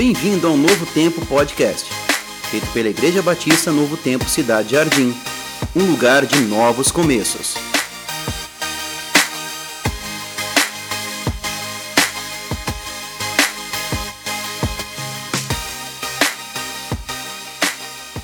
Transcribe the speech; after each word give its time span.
Bem-vindo 0.00 0.46
ao 0.46 0.56
Novo 0.56 0.86
Tempo 0.94 1.26
Podcast, 1.26 1.86
feito 2.50 2.66
pela 2.72 2.88
Igreja 2.88 3.20
Batista 3.20 3.70
Novo 3.70 3.98
Tempo 3.98 4.24
Cidade 4.24 4.70
Jardim, 4.70 5.12
um 5.76 5.90
lugar 5.90 6.24
de 6.24 6.40
novos 6.40 6.90
começos. 6.90 7.54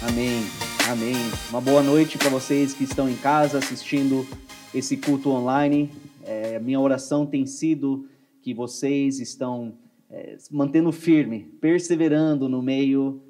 Amém, 0.00 0.46
amém. 0.90 1.14
Uma 1.50 1.60
boa 1.60 1.82
noite 1.82 2.16
para 2.16 2.30
vocês 2.30 2.72
que 2.72 2.84
estão 2.84 3.06
em 3.06 3.16
casa 3.16 3.58
assistindo 3.58 4.26
esse 4.74 4.96
culto 4.96 5.28
online. 5.28 5.90
É, 6.24 6.58
minha 6.58 6.80
oração 6.80 7.26
tem 7.26 7.44
sido 7.44 8.08
que 8.40 8.54
vocês 8.54 9.20
estão 9.20 9.74
é, 10.10 10.36
mantendo 10.50 10.92
firme, 10.92 11.52
perseverando 11.60 12.48
no 12.48 12.62
meio 12.62 13.22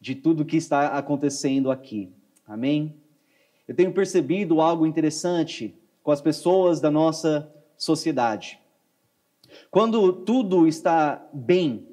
de 0.00 0.14
tudo 0.14 0.44
que 0.44 0.56
está 0.56 0.88
acontecendo 0.88 1.70
aqui. 1.70 2.12
Amém? 2.46 2.94
Eu 3.66 3.74
tenho 3.74 3.92
percebido 3.92 4.60
algo 4.60 4.86
interessante 4.86 5.74
com 6.02 6.10
as 6.10 6.20
pessoas 6.20 6.80
da 6.80 6.90
nossa 6.90 7.50
sociedade. 7.76 8.60
Quando 9.70 10.12
tudo 10.12 10.66
está 10.66 11.26
bem, 11.32 11.86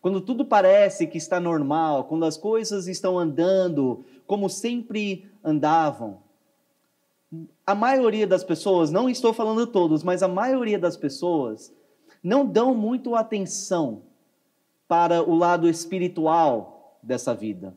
quando 0.00 0.20
tudo 0.20 0.44
parece 0.44 1.06
que 1.06 1.18
está 1.18 1.40
normal, 1.40 2.04
quando 2.04 2.24
as 2.24 2.36
coisas 2.36 2.86
estão 2.86 3.18
andando 3.18 4.04
como 4.26 4.48
sempre 4.48 5.30
andavam, 5.42 6.22
a 7.66 7.74
maioria 7.74 8.26
das 8.26 8.44
pessoas, 8.44 8.90
não 8.90 9.08
estou 9.08 9.32
falando 9.32 9.66
todos, 9.66 10.02
mas 10.02 10.22
a 10.22 10.28
maioria 10.28 10.78
das 10.78 10.96
pessoas 10.96 11.72
não 12.22 12.46
dão 12.46 12.74
muito 12.74 13.14
atenção 13.14 14.02
para 14.86 15.22
o 15.22 15.34
lado 15.34 15.68
espiritual 15.68 16.98
dessa 17.02 17.34
vida. 17.34 17.74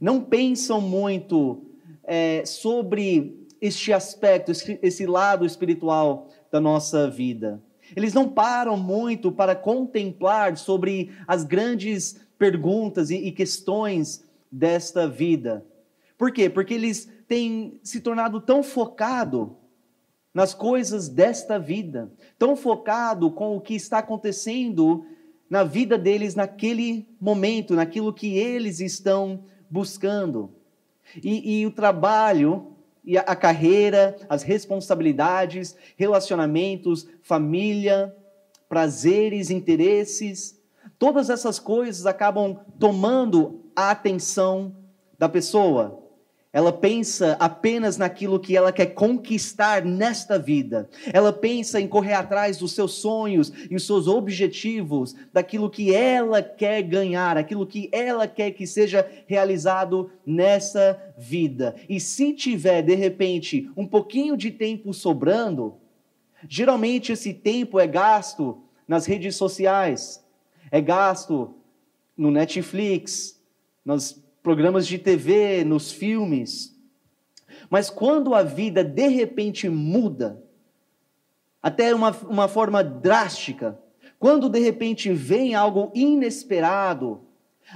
Não 0.00 0.22
pensam 0.22 0.80
muito 0.80 1.62
é, 2.02 2.44
sobre 2.44 3.46
este 3.60 3.92
aspecto, 3.92 4.50
esse, 4.50 5.06
lado 5.06 5.46
espiritual 5.46 6.28
da 6.50 6.60
nossa 6.60 7.08
vida. 7.08 7.62
Eles 7.94 8.12
não 8.12 8.28
param 8.28 8.76
muito 8.76 9.30
para 9.30 9.54
contemplar 9.54 10.56
sobre 10.56 11.12
as 11.26 11.44
grandes 11.44 12.20
perguntas 12.38 13.10
e, 13.10 13.16
e 13.16 13.30
questões 13.30 14.24
desta 14.50 15.06
vida. 15.06 15.64
Por 16.18 16.32
quê? 16.32 16.48
Porque 16.48 16.74
eles 16.74 17.08
têm 17.28 17.78
se 17.82 18.00
tornado 18.00 18.40
tão 18.40 18.62
focados 18.62 19.48
nas 20.34 20.54
coisas 20.54 21.08
desta 21.08 21.58
vida, 21.58 22.10
tão 22.38 22.56
focado 22.56 23.30
com 23.30 23.56
o 23.56 23.60
que 23.60 23.74
está 23.74 23.98
acontecendo 23.98 25.04
na 25.48 25.64
vida 25.64 25.98
deles 25.98 26.34
naquele 26.34 27.06
momento, 27.20 27.74
naquilo 27.74 28.12
que 28.12 28.38
eles 28.38 28.80
estão 28.80 29.44
buscando. 29.68 30.50
E, 31.22 31.60
e 31.60 31.66
o 31.66 31.70
trabalho, 31.70 32.72
e 33.04 33.18
a, 33.18 33.20
a 33.20 33.36
carreira, 33.36 34.16
as 34.28 34.42
responsabilidades, 34.42 35.76
relacionamentos, 35.96 37.06
família, 37.20 38.16
prazeres, 38.68 39.50
interesses, 39.50 40.58
todas 40.98 41.28
essas 41.28 41.58
coisas 41.58 42.06
acabam 42.06 42.58
tomando 42.78 43.60
a 43.76 43.90
atenção 43.90 44.74
da 45.18 45.28
pessoa. 45.28 46.01
Ela 46.52 46.70
pensa 46.70 47.34
apenas 47.40 47.96
naquilo 47.96 48.38
que 48.38 48.54
ela 48.54 48.70
quer 48.70 48.86
conquistar 48.86 49.82
nesta 49.82 50.38
vida. 50.38 50.88
Ela 51.10 51.32
pensa 51.32 51.80
em 51.80 51.88
correr 51.88 52.12
atrás 52.12 52.58
dos 52.58 52.72
seus 52.72 52.92
sonhos 52.92 53.50
e 53.70 53.74
os 53.74 53.86
seus 53.86 54.06
objetivos, 54.06 55.14
daquilo 55.32 55.70
que 55.70 55.94
ela 55.94 56.42
quer 56.42 56.82
ganhar, 56.82 57.38
aquilo 57.38 57.66
que 57.66 57.88
ela 57.90 58.28
quer 58.28 58.50
que 58.50 58.66
seja 58.66 59.08
realizado 59.26 60.10
nessa 60.26 61.00
vida. 61.16 61.74
E 61.88 61.98
se 61.98 62.34
tiver, 62.34 62.82
de 62.82 62.94
repente, 62.94 63.70
um 63.74 63.86
pouquinho 63.86 64.36
de 64.36 64.50
tempo 64.50 64.92
sobrando, 64.92 65.76
geralmente 66.46 67.12
esse 67.12 67.32
tempo 67.32 67.80
é 67.80 67.86
gasto 67.86 68.62
nas 68.86 69.06
redes 69.06 69.36
sociais, 69.36 70.22
é 70.70 70.82
gasto 70.82 71.54
no 72.14 72.30
Netflix, 72.30 73.40
nas 73.82 74.21
programas 74.42 74.86
de 74.86 74.98
TV, 74.98 75.64
nos 75.64 75.92
filmes. 75.92 76.76
Mas 77.70 77.88
quando 77.88 78.34
a 78.34 78.42
vida 78.42 78.82
de 78.82 79.06
repente 79.08 79.68
muda, 79.68 80.42
até 81.62 81.94
uma, 81.94 82.10
uma 82.28 82.48
forma 82.48 82.82
drástica, 82.82 83.78
quando 84.18 84.48
de 84.48 84.58
repente 84.58 85.12
vem 85.12 85.54
algo 85.54 85.90
inesperado, 85.94 87.20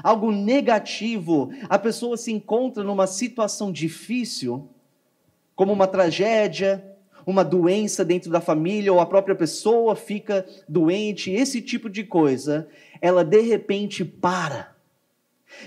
algo 0.03 0.31
negativo, 0.32 1.50
a 1.69 1.78
pessoa 1.78 2.16
se 2.16 2.32
encontra 2.32 2.82
numa 2.82 3.06
situação 3.06 3.71
difícil, 3.71 4.69
como 5.55 5.72
uma 5.72 5.87
tragédia, 5.87 6.84
uma 7.25 7.44
doença 7.44 8.05
dentro 8.05 8.31
da 8.31 8.41
família, 8.41 8.93
ou 8.93 9.00
a 9.00 9.06
própria 9.06 9.34
pessoa 9.34 9.97
fica 9.97 10.44
doente, 10.69 11.31
esse 11.31 11.62
tipo 11.62 11.88
de 11.88 12.05
coisa, 12.05 12.69
ela 13.00 13.25
de 13.25 13.41
repente 13.41 14.05
para 14.05 14.75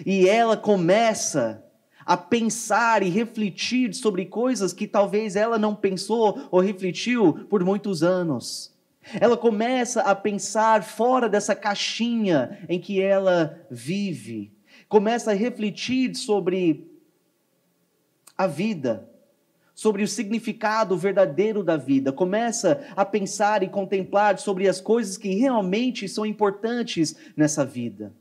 e 0.06 0.28
ela 0.28 0.58
começa 0.58 1.64
a 2.06 2.18
pensar 2.18 3.04
e 3.04 3.10
refletir 3.10 3.94
sobre 3.94 4.26
coisas 4.26 4.74
que 4.74 4.88
talvez 4.88 5.36
ela 5.36 5.60
não 5.60 5.76
pensou 5.76 6.48
ou 6.50 6.60
refletiu 6.60 7.46
por 7.50 7.64
muitos 7.64 8.02
anos. 8.02 8.74
Ela 9.20 9.38
começa 9.38 10.02
a 10.02 10.16
pensar 10.16 10.84
fora 10.84 11.30
dessa 11.30 11.56
caixinha 11.56 12.66
em 12.68 12.80
que 12.80 13.02
ela 13.02 13.60
vive. 13.70 14.52
Começa 14.88 15.32
a 15.32 15.36
refletir 15.36 16.16
sobre 16.16 16.88
a 18.38 18.48
vida, 18.48 19.08
sobre 19.76 20.04
o 20.04 20.08
significado 20.08 20.98
verdadeiro 20.98 21.64
da 21.64 21.78
vida. 21.78 22.12
Começa 22.12 22.88
a 22.96 23.06
pensar 23.06 23.64
e 23.64 23.70
contemplar 23.70 24.40
sobre 24.40 24.68
as 24.68 24.82
coisas 24.82 25.18
que 25.18 25.36
realmente 25.36 26.08
são 26.08 26.26
importantes 26.26 27.16
nessa 27.36 27.64
vida. 27.64 28.14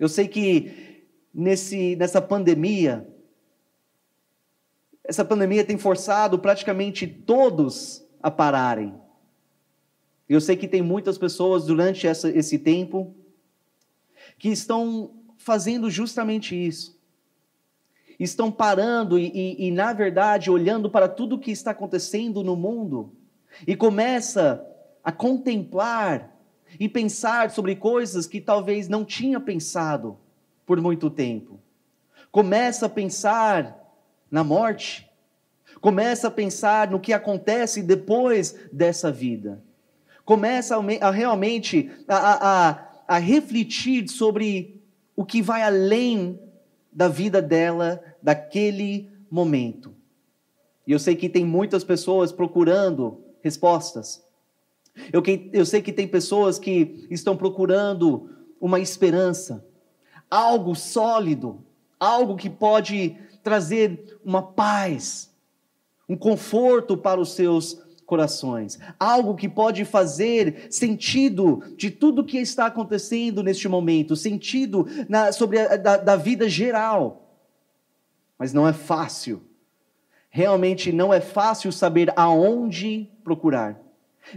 Eu 0.00 0.08
sei 0.08 0.26
que 0.26 1.04
nesse, 1.32 1.94
nessa 1.96 2.22
pandemia, 2.22 3.06
essa 5.04 5.22
pandemia 5.22 5.62
tem 5.62 5.76
forçado 5.76 6.38
praticamente 6.38 7.06
todos 7.06 8.02
a 8.22 8.30
pararem. 8.30 8.94
Eu 10.26 10.40
sei 10.40 10.56
que 10.56 10.66
tem 10.66 10.80
muitas 10.80 11.18
pessoas 11.18 11.66
durante 11.66 12.06
essa, 12.06 12.30
esse 12.30 12.58
tempo 12.58 13.14
que 14.38 14.48
estão 14.48 15.12
fazendo 15.36 15.90
justamente 15.90 16.56
isso. 16.56 16.98
Estão 18.18 18.50
parando 18.50 19.18
e, 19.18 19.26
e, 19.34 19.66
e, 19.66 19.70
na 19.70 19.92
verdade, 19.92 20.50
olhando 20.50 20.88
para 20.88 21.08
tudo 21.08 21.36
o 21.36 21.38
que 21.38 21.50
está 21.50 21.72
acontecendo 21.72 22.42
no 22.42 22.56
mundo 22.56 23.12
e 23.66 23.76
começa 23.76 24.66
a 25.04 25.12
contemplar 25.12 26.39
e 26.78 26.88
pensar 26.88 27.50
sobre 27.50 27.76
coisas 27.76 28.26
que 28.26 28.40
talvez 28.40 28.88
não 28.88 29.04
tinha 29.04 29.40
pensado 29.40 30.18
por 30.64 30.80
muito 30.80 31.10
tempo. 31.10 31.60
Começa 32.30 32.86
a 32.86 32.88
pensar 32.88 33.76
na 34.30 34.44
morte. 34.44 35.10
Começa 35.80 36.28
a 36.28 36.30
pensar 36.30 36.90
no 36.90 37.00
que 37.00 37.12
acontece 37.12 37.82
depois 37.82 38.54
dessa 38.72 39.10
vida. 39.10 39.62
Começa 40.24 40.76
a, 40.76 41.08
a 41.08 41.10
realmente 41.10 41.90
a, 42.06 42.68
a, 42.68 42.88
a 43.08 43.18
refletir 43.18 44.08
sobre 44.08 44.80
o 45.16 45.24
que 45.24 45.42
vai 45.42 45.62
além 45.62 46.38
da 46.92 47.08
vida 47.08 47.42
dela, 47.42 48.02
daquele 48.22 49.10
momento. 49.30 49.94
E 50.86 50.92
eu 50.92 50.98
sei 50.98 51.14
que 51.14 51.28
tem 51.28 51.44
muitas 51.44 51.84
pessoas 51.84 52.32
procurando 52.32 53.22
respostas. 53.42 54.24
Eu, 55.12 55.22
eu 55.52 55.64
sei 55.64 55.80
que 55.80 55.92
tem 55.92 56.06
pessoas 56.06 56.58
que 56.58 57.06
estão 57.10 57.36
procurando 57.36 58.30
uma 58.60 58.78
esperança, 58.78 59.64
algo 60.30 60.74
sólido, 60.74 61.64
algo 61.98 62.36
que 62.36 62.50
pode 62.50 63.16
trazer 63.42 64.18
uma 64.24 64.42
paz, 64.42 65.30
um 66.08 66.16
conforto 66.16 66.96
para 66.96 67.20
os 67.20 67.32
seus 67.32 67.80
corações, 68.04 68.78
algo 68.98 69.36
que 69.36 69.48
pode 69.48 69.84
fazer 69.84 70.66
sentido 70.68 71.62
de 71.76 71.90
tudo 71.90 72.24
que 72.24 72.38
está 72.38 72.66
acontecendo 72.66 73.42
neste 73.42 73.68
momento, 73.68 74.16
sentido 74.16 74.86
na, 75.08 75.30
sobre 75.30 75.60
a 75.60 75.76
da, 75.76 75.96
da 75.96 76.16
vida 76.16 76.48
geral. 76.48 77.38
Mas 78.36 78.52
não 78.52 78.66
é 78.66 78.72
fácil. 78.72 79.42
Realmente 80.28 80.92
não 80.92 81.14
é 81.14 81.20
fácil 81.20 81.70
saber 81.70 82.12
aonde 82.16 83.08
procurar. 83.22 83.80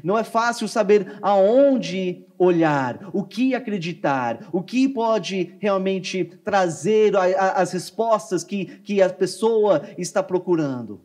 Não 0.03 0.17
é 0.17 0.23
fácil 0.23 0.67
saber 0.67 1.17
aonde 1.21 2.25
olhar, 2.37 3.09
o 3.13 3.23
que 3.23 3.53
acreditar, 3.53 4.47
o 4.51 4.61
que 4.61 4.87
pode 4.87 5.55
realmente 5.59 6.23
trazer 6.43 7.15
as 7.15 7.71
respostas 7.71 8.43
que, 8.43 8.65
que 8.65 9.01
a 9.01 9.09
pessoa 9.09 9.83
está 9.97 10.23
procurando. 10.23 11.01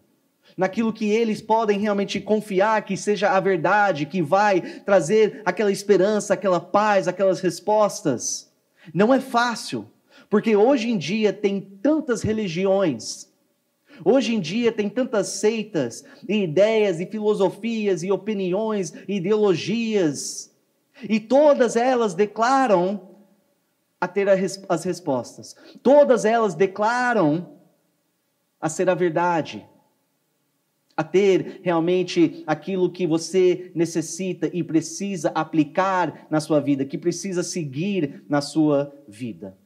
naquilo 0.57 0.93
que 0.93 1.09
eles 1.09 1.41
podem 1.41 1.79
realmente 1.79 2.21
confiar 2.21 2.85
que 2.85 2.97
seja 2.97 3.31
a 3.31 3.39
verdade, 3.39 4.05
que 4.07 4.21
vai 4.21 4.61
trazer 4.61 5.41
aquela 5.45 5.71
esperança, 5.71 6.35
aquela 6.35 6.59
paz, 6.59 7.07
aquelas 7.07 7.41
respostas. 7.41 8.53
Não 8.93 9.15
é 9.15 9.21
fácil, 9.21 9.89
porque 10.29 10.57
hoje 10.57 10.91
em 10.91 10.99
dia 10.99 11.33
tem 11.33 11.61
tantas 11.61 12.23
religiões, 12.23 13.28
hoje 14.05 14.35
em 14.35 14.41
dia 14.41 14.73
tem 14.73 14.89
tantas 14.89 15.29
seitas, 15.29 16.05
e 16.29 16.43
ideias, 16.43 17.01
e 17.01 17.07
filosofias, 17.07 18.03
e 18.03 18.11
opiniões, 18.11 18.93
e 19.07 19.17
ideologias, 19.17 20.51
e 21.09 21.21
todas 21.21 21.77
elas 21.77 22.15
declaram 22.15 23.09
a 24.01 24.07
ter 24.07 24.29
as 24.69 24.85
respostas, 24.85 25.57
todas 25.83 26.25
elas 26.25 26.55
declaram 26.55 27.59
a 28.61 28.69
ser 28.69 28.89
a 28.91 28.95
verdade. 28.95 29.67
A 30.97 31.05
ter 31.05 31.61
realmente 31.63 32.43
aquilo 32.45 32.91
que 32.91 33.07
você 33.07 33.71
necessita 33.73 34.51
e 34.53 34.65
precisa 34.65 35.31
aplicar 35.33 36.27
na 36.29 36.41
sua 36.41 36.61
vida, 36.61 36.85
que 36.85 36.99
precisa 36.99 37.45
seguir 37.45 38.25
na 38.29 38.41
sua 38.41 38.93
vida. 39.07 39.57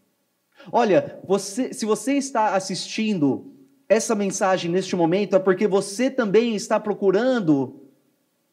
Olha, 0.71 1.19
você, 1.25 1.73
se 1.73 1.87
você 1.87 2.15
está 2.15 2.55
assistindo 2.55 3.51
essa 3.93 4.15
mensagem 4.15 4.71
neste 4.71 4.97
momento, 4.97 5.37
é 5.37 5.39
porque 5.39 5.67
você 5.67 6.11
também 6.11 6.55
está 6.55 6.81
procurando 6.81 7.83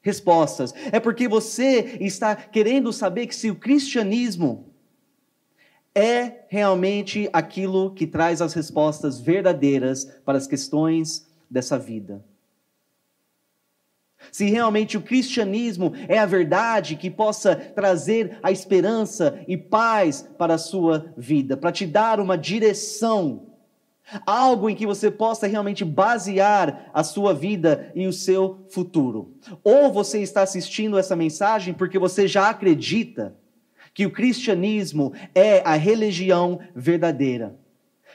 respostas. 0.01 0.73
É 0.91 0.99
porque 0.99 1.27
você 1.27 1.97
está 1.99 2.35
querendo 2.35 2.91
saber 2.93 3.27
que 3.27 3.35
se 3.35 3.49
o 3.49 3.55
cristianismo 3.55 4.69
é 5.93 6.45
realmente 6.47 7.29
aquilo 7.33 7.91
que 7.93 8.07
traz 8.07 8.41
as 8.41 8.53
respostas 8.53 9.19
verdadeiras 9.19 10.05
para 10.23 10.37
as 10.37 10.47
questões 10.47 11.27
dessa 11.49 11.77
vida. 11.77 12.23
Se 14.31 14.49
realmente 14.49 14.97
o 14.97 15.01
cristianismo 15.01 15.93
é 16.07 16.19
a 16.19 16.25
verdade 16.25 16.95
que 16.95 17.09
possa 17.09 17.55
trazer 17.55 18.37
a 18.43 18.51
esperança 18.51 19.43
e 19.47 19.57
paz 19.57 20.27
para 20.37 20.55
a 20.55 20.57
sua 20.57 21.13
vida, 21.17 21.55
para 21.57 21.71
te 21.71 21.85
dar 21.85 22.19
uma 22.19 22.37
direção, 22.37 23.48
algo 24.25 24.69
em 24.69 24.75
que 24.75 24.85
você 24.85 25.11
possa 25.11 25.47
realmente 25.47 25.85
basear 25.85 26.89
a 26.93 27.03
sua 27.03 27.33
vida 27.33 27.91
e 27.95 28.07
o 28.07 28.13
seu 28.13 28.65
futuro. 28.69 29.33
Ou 29.63 29.91
você 29.91 30.21
está 30.21 30.41
assistindo 30.41 30.97
essa 30.97 31.15
mensagem 31.15 31.73
porque 31.73 31.99
você 31.99 32.27
já 32.27 32.49
acredita 32.49 33.35
que 33.93 34.05
o 34.05 34.11
cristianismo 34.11 35.13
é 35.33 35.61
a 35.65 35.75
religião 35.75 36.59
verdadeira. 36.75 37.55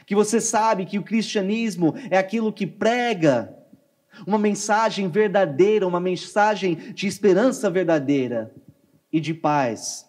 Que 0.07 0.15
você 0.15 0.41
sabe 0.41 0.85
que 0.85 0.99
o 0.99 1.03
cristianismo 1.03 1.95
é 2.11 2.19
aquilo 2.19 2.53
que 2.53 2.67
prega 2.67 3.55
uma 4.27 4.39
mensagem 4.39 5.09
verdadeira, 5.09 5.87
uma 5.87 6.01
mensagem 6.01 6.75
de 6.75 7.07
esperança 7.07 7.69
verdadeira 7.69 8.55
e 9.13 9.21
de 9.21 9.35
paz. 9.35 10.09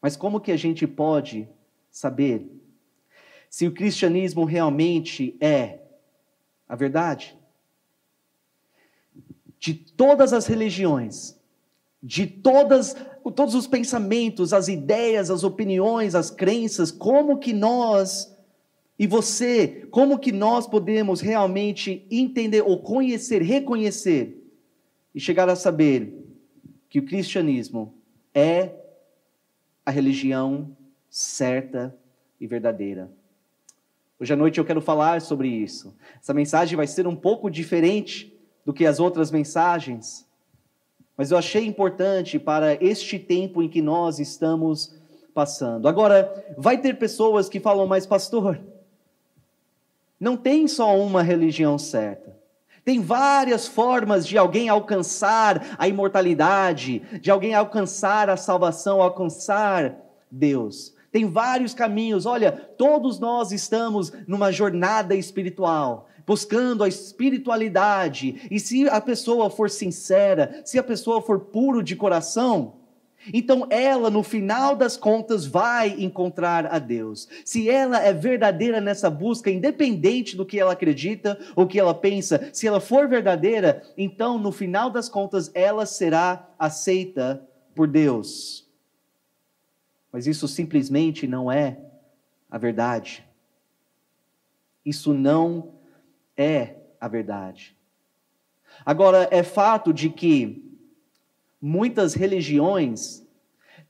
Mas 0.00 0.16
como 0.16 0.40
que 0.40 0.50
a 0.50 0.56
gente 0.56 0.86
pode 0.86 1.48
saber 1.90 2.59
se 3.50 3.66
o 3.66 3.72
cristianismo 3.72 4.44
realmente 4.44 5.36
é 5.40 5.80
a 6.68 6.76
verdade? 6.76 7.36
De 9.58 9.74
todas 9.74 10.32
as 10.32 10.46
religiões, 10.46 11.36
de 12.00 12.28
todas, 12.28 12.94
todos 13.34 13.56
os 13.56 13.66
pensamentos, 13.66 14.52
as 14.52 14.68
ideias, 14.68 15.30
as 15.30 15.42
opiniões, 15.42 16.14
as 16.14 16.30
crenças, 16.30 16.92
como 16.92 17.38
que 17.38 17.52
nós 17.52 18.34
e 18.96 19.06
você, 19.06 19.88
como 19.90 20.18
que 20.18 20.30
nós 20.30 20.66
podemos 20.66 21.20
realmente 21.20 22.06
entender 22.10 22.62
ou 22.62 22.80
conhecer, 22.80 23.42
reconhecer 23.42 24.46
e 25.12 25.18
chegar 25.18 25.48
a 25.48 25.56
saber 25.56 26.14
que 26.88 27.00
o 27.00 27.04
cristianismo 27.04 27.94
é 28.32 28.74
a 29.84 29.90
religião 29.90 30.76
certa 31.08 31.96
e 32.40 32.46
verdadeira? 32.46 33.10
Hoje 34.20 34.34
à 34.34 34.36
noite 34.36 34.58
eu 34.58 34.64
quero 34.66 34.82
falar 34.82 35.22
sobre 35.22 35.48
isso. 35.48 35.96
Essa 36.20 36.34
mensagem 36.34 36.76
vai 36.76 36.86
ser 36.86 37.06
um 37.06 37.16
pouco 37.16 37.50
diferente 37.50 38.38
do 38.66 38.72
que 38.74 38.84
as 38.84 39.00
outras 39.00 39.30
mensagens, 39.30 40.28
mas 41.16 41.30
eu 41.30 41.38
achei 41.38 41.64
importante 41.64 42.38
para 42.38 42.74
este 42.84 43.18
tempo 43.18 43.62
em 43.62 43.68
que 43.68 43.80
nós 43.80 44.18
estamos 44.18 44.94
passando. 45.32 45.88
Agora, 45.88 46.44
vai 46.58 46.76
ter 46.76 46.98
pessoas 46.98 47.48
que 47.48 47.58
falam, 47.58 47.86
mas 47.86 48.04
pastor, 48.04 48.60
não 50.20 50.36
tem 50.36 50.68
só 50.68 50.94
uma 50.98 51.22
religião 51.22 51.78
certa. 51.78 52.38
Tem 52.84 53.00
várias 53.00 53.66
formas 53.66 54.26
de 54.26 54.36
alguém 54.36 54.68
alcançar 54.68 55.76
a 55.78 55.88
imortalidade, 55.88 56.98
de 57.22 57.30
alguém 57.30 57.54
alcançar 57.54 58.28
a 58.28 58.36
salvação, 58.36 59.00
alcançar 59.00 59.96
Deus. 60.30 60.94
Tem 61.12 61.28
vários 61.28 61.74
caminhos. 61.74 62.26
Olha, 62.26 62.52
todos 62.52 63.18
nós 63.18 63.52
estamos 63.52 64.12
numa 64.26 64.52
jornada 64.52 65.14
espiritual, 65.14 66.08
buscando 66.26 66.84
a 66.84 66.88
espiritualidade. 66.88 68.48
E 68.50 68.60
se 68.60 68.88
a 68.88 69.00
pessoa 69.00 69.50
for 69.50 69.68
sincera, 69.68 70.62
se 70.64 70.78
a 70.78 70.82
pessoa 70.82 71.20
for 71.20 71.40
puro 71.40 71.82
de 71.82 71.96
coração, 71.96 72.74
então 73.34 73.66
ela, 73.68 74.08
no 74.08 74.22
final 74.22 74.74
das 74.74 74.96
contas, 74.96 75.44
vai 75.44 75.90
encontrar 75.98 76.66
a 76.66 76.78
Deus. 76.78 77.28
Se 77.44 77.68
ela 77.68 78.00
é 78.00 78.12
verdadeira 78.12 78.80
nessa 78.80 79.10
busca, 79.10 79.50
independente 79.50 80.36
do 80.36 80.46
que 80.46 80.58
ela 80.58 80.72
acredita 80.72 81.38
ou 81.54 81.66
que 81.66 81.78
ela 81.78 81.92
pensa, 81.92 82.48
se 82.52 82.66
ela 82.66 82.80
for 82.80 83.08
verdadeira, 83.08 83.82
então 83.96 84.38
no 84.38 84.52
final 84.52 84.90
das 84.90 85.08
contas 85.08 85.50
ela 85.54 85.84
será 85.84 86.48
aceita 86.58 87.46
por 87.74 87.86
Deus. 87.86 88.69
Mas 90.12 90.26
isso 90.26 90.48
simplesmente 90.48 91.26
não 91.26 91.50
é 91.50 91.78
a 92.50 92.58
verdade. 92.58 93.24
Isso 94.84 95.14
não 95.14 95.74
é 96.36 96.76
a 97.00 97.06
verdade. 97.06 97.76
Agora, 98.84 99.28
é 99.30 99.42
fato 99.42 99.92
de 99.92 100.10
que 100.10 100.64
muitas 101.60 102.14
religiões 102.14 103.26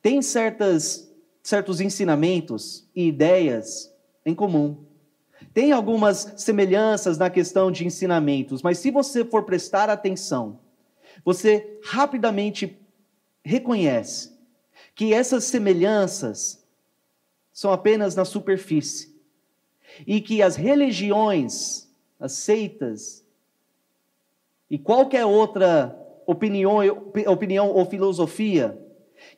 têm 0.03 0.21
certas, 0.21 1.11
certos 1.43 1.81
ensinamentos 1.81 2.89
e 2.95 3.07
ideias 3.07 3.95
em 4.27 4.35
comum. 4.35 4.85
Tem 5.55 5.73
algumas 5.73 6.35
semelhanças 6.37 7.17
na 7.19 7.31
questão 7.31 7.71
de 7.71 7.87
ensinamentos, 7.87 8.63
mas 8.63 8.79
se 8.79 8.91
você 8.91 9.25
for 9.25 9.45
prestar 9.45 9.89
atenção, 9.89 10.61
você 11.25 11.79
rapidamente 11.83 12.79
reconhece 13.45 14.40
que 14.95 15.15
essas 15.15 15.45
semelhanças 15.45 16.65
são 17.53 17.73
apenas 17.73 18.15
na 18.15 18.25
superfície 18.25 19.15
e 20.07 20.21
que 20.21 20.43
as 20.43 20.57
religiões, 20.57 21.89
as 22.19 22.33
seitas 22.33 23.25
e 24.71 24.79
qualquer 24.79 25.25
outra 25.25 25.97
opinião, 26.27 26.79
opinião 27.27 27.71
ou 27.71 27.85
filosofia, 27.85 28.79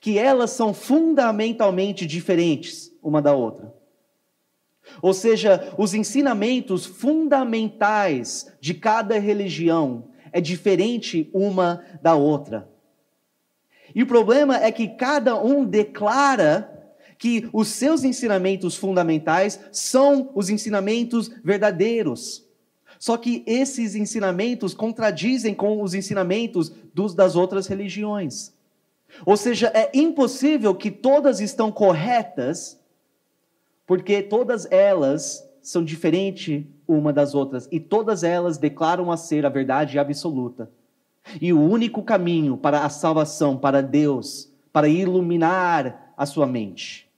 que 0.00 0.18
elas 0.18 0.50
são 0.50 0.74
fundamentalmente 0.74 2.06
diferentes 2.06 2.92
uma 3.02 3.20
da 3.20 3.34
outra. 3.34 3.74
Ou 5.00 5.14
seja, 5.14 5.74
os 5.78 5.94
ensinamentos 5.94 6.84
fundamentais 6.84 8.52
de 8.60 8.74
cada 8.74 9.18
religião 9.18 10.08
é 10.32 10.40
diferente 10.40 11.30
uma 11.32 11.84
da 12.02 12.14
outra. 12.14 12.68
E 13.94 14.02
o 14.02 14.06
problema 14.06 14.56
é 14.56 14.70
que 14.72 14.88
cada 14.88 15.36
um 15.40 15.64
declara 15.64 16.68
que 17.18 17.48
os 17.52 17.68
seus 17.68 18.02
ensinamentos 18.02 18.74
fundamentais 18.74 19.60
são 19.70 20.30
os 20.34 20.50
ensinamentos 20.50 21.30
verdadeiros. 21.44 22.44
Só 22.98 23.16
que 23.16 23.42
esses 23.46 23.94
ensinamentos 23.94 24.74
contradizem 24.74 25.54
com 25.54 25.82
os 25.82 25.94
ensinamentos 25.94 26.72
dos, 26.94 27.14
das 27.14 27.36
outras 27.36 27.66
religiões. 27.66 28.52
Ou 29.26 29.36
seja, 29.36 29.70
é 29.74 29.90
impossível 29.94 30.74
que 30.74 30.90
todas 30.90 31.40
estão 31.40 31.70
corretas, 31.70 32.80
porque 33.86 34.22
todas 34.22 34.70
elas 34.70 35.48
são 35.60 35.84
diferentes 35.84 36.64
uma 36.88 37.12
das 37.12 37.34
outras 37.34 37.68
e 37.70 37.78
todas 37.78 38.24
elas 38.24 38.58
declaram 38.58 39.12
a 39.12 39.16
ser 39.16 39.46
a 39.46 39.48
verdade 39.48 39.98
absoluta. 39.98 40.70
E 41.40 41.52
o 41.52 41.60
único 41.60 42.02
caminho 42.02 42.56
para 42.56 42.84
a 42.84 42.88
salvação, 42.88 43.56
para 43.56 43.82
Deus, 43.82 44.50
para 44.72 44.88
iluminar 44.88 46.12
a 46.16 46.26
sua 46.26 46.46
mente. 46.46 47.08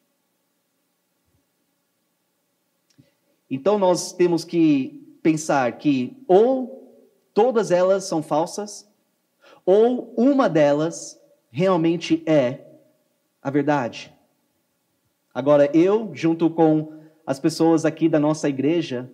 Então 3.50 3.78
nós 3.78 4.12
temos 4.12 4.44
que 4.44 5.18
pensar 5.22 5.78
que 5.78 6.16
ou 6.26 7.02
todas 7.32 7.70
elas 7.70 8.04
são 8.04 8.22
falsas, 8.22 8.88
ou 9.64 10.12
uma 10.16 10.48
delas 10.48 11.20
realmente 11.50 12.22
é 12.26 12.60
a 13.42 13.50
verdade. 13.50 14.12
Agora, 15.32 15.70
eu, 15.74 16.10
junto 16.14 16.48
com 16.50 16.92
as 17.26 17.40
pessoas 17.40 17.84
aqui 17.84 18.08
da 18.08 18.18
nossa 18.18 18.48
igreja, 18.48 19.10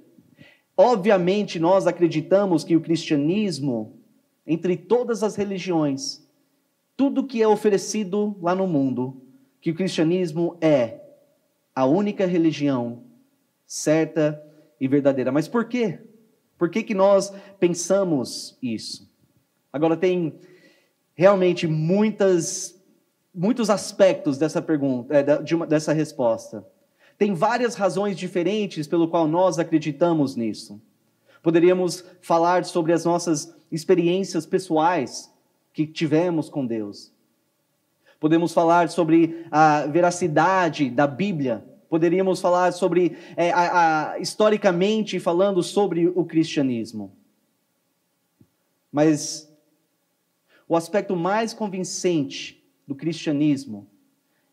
Obviamente, 0.83 1.61
nós 1.61 1.87
acreditamos 1.87 2.65
que 2.65 2.75
o 2.75 2.81
cristianismo, 2.81 4.00
entre 4.51 4.77
todas 4.77 5.23
as 5.23 5.37
religiões, 5.37 6.27
tudo 6.97 7.25
que 7.25 7.41
é 7.41 7.47
oferecido 7.47 8.37
lá 8.43 8.53
no 8.53 8.67
mundo, 8.67 9.23
que 9.61 9.71
o 9.71 9.75
cristianismo 9.77 10.57
é 10.61 10.99
a 11.73 11.87
única 11.87 12.27
religião 12.27 13.05
certa 13.65 14.45
e 14.81 14.89
verdadeira. 14.89 15.31
Mas 15.31 15.47
por 15.47 15.67
quê? 15.67 16.01
Por 16.59 16.69
que, 16.69 16.83
que 16.83 16.95
nós 16.95 17.33
pensamos 17.61 18.59
isso? 18.61 19.09
Agora, 19.73 19.97
tem 19.97 20.35
realmente 21.15 21.69
muitas, 21.69 22.75
muitos 23.33 23.71
aspectos 23.71 24.37
dessa 24.37 24.61
pergunta, 24.61 25.15
é, 25.15 25.43
de 25.43 25.55
uma, 25.55 25.65
dessa 25.65 25.93
resposta. 25.93 26.67
Tem 27.17 27.35
várias 27.35 27.77
razões 27.77 28.17
diferentes 28.17 28.89
pelo 28.89 29.07
qual 29.07 29.29
nós 29.29 29.61
acreditamos 29.61 30.35
nisso. 30.35 30.83
Poderíamos 31.41 32.05
falar 32.21 32.65
sobre 32.65 32.93
as 32.93 33.05
nossas 33.05 33.60
experiências 33.71 34.47
pessoais 34.47 35.33
que 35.73 35.87
tivemos 35.87 36.49
com 36.49 36.67
Deus. 36.67 37.13
Podemos 38.19 38.53
falar 38.53 38.89
sobre 38.91 39.47
a 39.51 39.87
veracidade 39.87 40.91
da 40.91 41.07
Bíblia 41.07 41.65
Poderíamos 41.91 42.41
falar 42.41 42.73
sobre, 42.73 43.17
é, 43.37 43.51
a, 43.51 44.13
a, 44.13 44.19
historicamente 44.21 45.19
falando 45.19 45.61
sobre 45.61 46.07
o 46.07 46.25
cristianismo. 46.25 47.13
Mas 48.93 49.53
o 50.69 50.77
aspecto 50.77 51.17
mais 51.17 51.53
convincente 51.53 52.65
do 52.87 52.95
cristianismo 52.95 53.91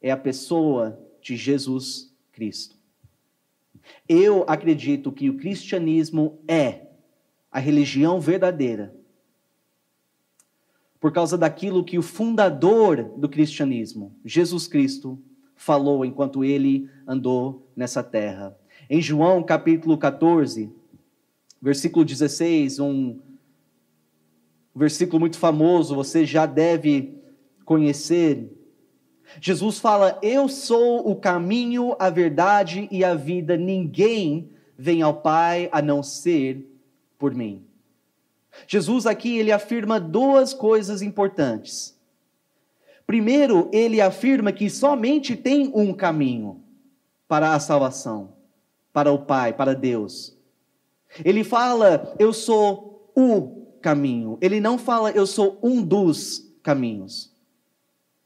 é 0.02 0.10
a 0.10 0.18
pessoa 0.18 1.00
de 1.22 1.38
Jesus 1.38 2.12
Cristo. 2.32 2.76
Eu 4.10 4.44
acredito 4.48 5.12
que 5.12 5.30
o 5.30 5.38
cristianismo 5.38 6.40
é 6.48 6.88
a 7.52 7.60
religião 7.60 8.20
verdadeira 8.20 8.96
por 11.00 11.12
causa 11.12 11.38
daquilo 11.38 11.84
que 11.84 11.98
o 11.98 12.02
fundador 12.02 13.04
do 13.18 13.30
cristianismo, 13.30 14.16
Jesus 14.26 14.68
Cristo, 14.68 15.20
falou 15.56 16.06
enquanto 16.06 16.44
ele 16.44 16.90
andou 17.08 17.68
nessa 17.76 18.04
terra. 18.04 18.58
Em 18.90 19.02
João 19.02 19.44
capítulo 19.44 19.98
14, 19.98 20.72
versículo 21.62 22.06
16, 22.06 22.80
um 22.80 23.20
versículo 24.76 25.20
muito 25.20 25.38
famoso, 25.38 25.96
você 25.96 26.26
já 26.26 26.46
deve 26.46 27.16
conhecer. 27.66 28.54
Jesus 29.42 29.80
fala: 29.80 30.18
Eu 30.22 30.48
sou 30.48 31.10
o 31.10 31.16
caminho, 31.16 31.96
a 32.00 32.10
verdade 32.10 32.88
e 32.90 33.04
a 33.04 33.14
vida, 33.14 33.58
ninguém 33.58 34.50
vem 34.78 35.02
ao 35.02 35.22
Pai 35.22 35.68
a 35.72 35.82
não 35.82 36.02
ser 36.02 36.66
por 37.18 37.34
mim. 37.34 37.67
Jesus 38.66 39.06
aqui 39.06 39.38
ele 39.38 39.52
afirma 39.52 40.00
duas 40.00 40.54
coisas 40.54 41.02
importantes. 41.02 41.98
Primeiro, 43.06 43.70
ele 43.72 44.02
afirma 44.02 44.52
que 44.52 44.70
somente 44.70 45.36
tem 45.36 45.72
um 45.74 45.94
caminho 45.94 46.62
para 47.28 47.54
a 47.54 47.60
salvação, 47.60 48.34
para 48.92 49.12
o 49.12 49.20
Pai, 49.20 49.54
para 49.54 49.76
Deus. 49.76 50.38
Ele 51.24 51.44
fala, 51.44 52.16
eu 52.20 52.34
sou 52.34 53.12
o 53.16 53.66
caminho. 53.82 54.38
Ele 54.42 54.60
não 54.60 54.78
fala, 54.78 55.12
eu 55.12 55.26
sou 55.26 55.58
um 55.64 55.82
dos 55.82 56.46
caminhos. 56.62 57.34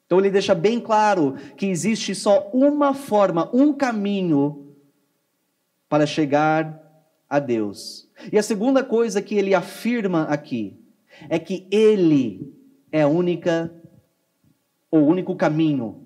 Então 0.06 0.20
ele 0.20 0.30
deixa 0.30 0.54
bem 0.54 0.80
claro 0.80 1.36
que 1.56 1.68
existe 1.68 2.14
só 2.14 2.50
uma 2.52 2.94
forma, 2.94 3.50
um 3.54 3.72
caminho 3.72 4.76
para 5.88 6.06
chegar 6.06 6.82
a 7.30 7.40
Deus. 7.40 8.10
E 8.32 8.38
a 8.38 8.44
segunda 8.44 8.84
coisa 8.84 9.22
que 9.22 9.36
ele 9.36 9.54
afirma 9.54 10.24
aqui 10.24 10.78
é 11.30 11.40
que 11.40 11.68
ele 11.72 12.54
é 12.92 13.04
a 13.04 13.08
única 13.08 13.74
o 14.92 14.98
único 14.98 15.36
caminho 15.36 16.04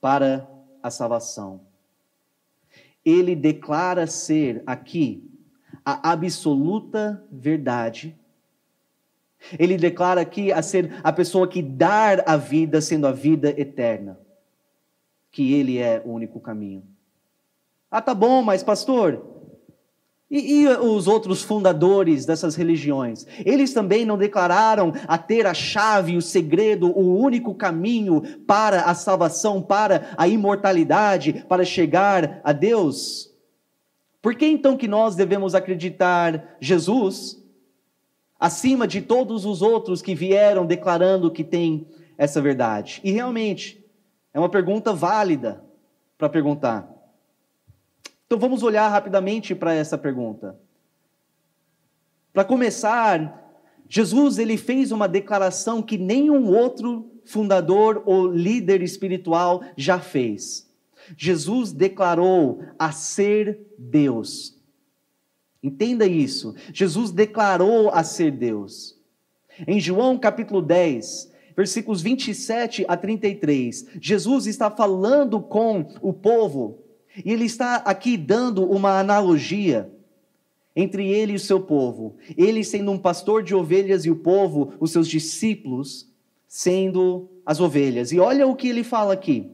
para 0.00 0.48
a 0.80 0.90
salvação. 0.90 1.60
Ele 3.04 3.34
declara 3.34 4.06
ser 4.06 4.62
aqui 4.64 5.28
a 5.84 6.12
absoluta 6.12 7.22
verdade. 7.30 8.16
Ele 9.58 9.76
declara 9.76 10.20
aqui 10.20 10.52
a 10.52 10.62
ser 10.62 11.00
a 11.02 11.12
pessoa 11.12 11.48
que 11.48 11.60
dar 11.60 12.22
a 12.28 12.36
vida, 12.36 12.80
sendo 12.80 13.08
a 13.08 13.12
vida 13.12 13.50
eterna. 13.60 14.18
Que 15.32 15.52
ele 15.54 15.78
é 15.78 16.00
o 16.04 16.10
único 16.12 16.38
caminho. 16.38 16.84
Ah, 17.90 18.00
tá 18.00 18.14
bom, 18.14 18.40
mas 18.40 18.62
pastor, 18.62 19.31
e, 20.32 20.62
e, 20.62 20.68
os 20.68 21.06
outros 21.06 21.42
fundadores 21.42 22.24
dessas 22.24 22.54
religiões? 22.54 23.26
Eles 23.44 23.74
também 23.74 24.06
não 24.06 24.16
declararam 24.16 24.94
a 25.06 25.18
ter 25.18 25.46
a 25.46 25.52
chave, 25.52 26.16
o 26.16 26.22
segredo, 26.22 26.90
o 26.90 27.18
único 27.18 27.54
caminho 27.54 28.22
para 28.46 28.84
a 28.84 28.94
salvação, 28.94 29.60
para 29.60 30.14
a 30.16 30.26
imortalidade, 30.26 31.44
para 31.46 31.66
chegar 31.66 32.40
a 32.42 32.50
Deus? 32.50 33.30
Por 34.22 34.34
que 34.34 34.46
então 34.46 34.74
que 34.74 34.88
nós 34.88 35.14
devemos 35.14 35.54
acreditar 35.54 36.56
Jesus 36.58 37.38
acima 38.40 38.88
de 38.88 39.02
todos 39.02 39.44
os 39.44 39.60
outros 39.60 40.00
que 40.00 40.14
vieram 40.14 40.64
declarando 40.64 41.30
que 41.30 41.44
tem 41.44 41.86
essa 42.16 42.40
verdade? 42.40 43.02
E 43.04 43.12
realmente, 43.12 43.84
é 44.32 44.38
uma 44.38 44.48
pergunta 44.48 44.94
válida 44.94 45.62
para 46.16 46.28
perguntar. 46.28 46.91
Então 48.32 48.40
vamos 48.40 48.62
olhar 48.62 48.88
rapidamente 48.88 49.54
para 49.54 49.74
essa 49.74 49.98
pergunta. 49.98 50.58
Para 52.32 52.46
começar, 52.46 53.60
Jesus 53.86 54.38
ele 54.38 54.56
fez 54.56 54.90
uma 54.90 55.06
declaração 55.06 55.82
que 55.82 55.98
nenhum 55.98 56.46
outro 56.46 57.10
fundador 57.26 58.02
ou 58.06 58.26
líder 58.26 58.80
espiritual 58.80 59.62
já 59.76 60.00
fez. 60.00 60.66
Jesus 61.14 61.72
declarou 61.72 62.64
a 62.78 62.90
ser 62.90 63.66
Deus. 63.76 64.58
Entenda 65.62 66.06
isso. 66.06 66.54
Jesus 66.72 67.10
declarou 67.10 67.90
a 67.90 68.02
ser 68.02 68.30
Deus. 68.30 68.98
Em 69.66 69.78
João 69.78 70.16
capítulo 70.16 70.62
10, 70.62 71.30
versículos 71.54 72.00
27 72.00 72.86
a 72.88 72.96
33, 72.96 73.88
Jesus 74.00 74.46
está 74.46 74.70
falando 74.70 75.38
com 75.38 75.86
o 76.00 76.14
povo 76.14 76.81
e 77.16 77.32
ele 77.32 77.44
está 77.44 77.76
aqui 77.76 78.16
dando 78.16 78.64
uma 78.64 78.98
analogia 78.98 79.92
entre 80.74 81.06
ele 81.06 81.32
e 81.32 81.36
o 81.36 81.40
seu 81.40 81.60
povo. 81.60 82.16
Ele 82.36 82.64
sendo 82.64 82.90
um 82.90 82.98
pastor 82.98 83.42
de 83.42 83.54
ovelhas 83.54 84.04
e 84.04 84.10
o 84.10 84.16
povo, 84.16 84.72
os 84.80 84.90
seus 84.90 85.06
discípulos, 85.06 86.08
sendo 86.48 87.28
as 87.44 87.60
ovelhas. 87.60 88.12
E 88.12 88.18
olha 88.18 88.46
o 88.46 88.56
que 88.56 88.68
ele 88.68 88.82
fala 88.82 89.12
aqui. 89.12 89.50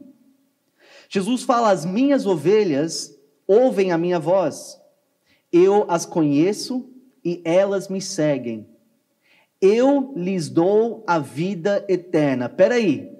Jesus 1.09 1.43
fala: 1.43 1.71
As 1.71 1.85
minhas 1.85 2.25
ovelhas 2.25 3.17
ouvem 3.45 3.91
a 3.91 3.97
minha 3.97 4.19
voz, 4.19 4.79
eu 5.51 5.85
as 5.89 6.05
conheço 6.05 6.89
e 7.25 7.41
elas 7.43 7.89
me 7.89 8.01
seguem. 8.01 8.67
Eu 9.61 10.13
lhes 10.15 10.47
dou 10.47 11.03
a 11.05 11.19
vida 11.19 11.83
eterna. 11.89 12.47
Peraí, 12.47 13.18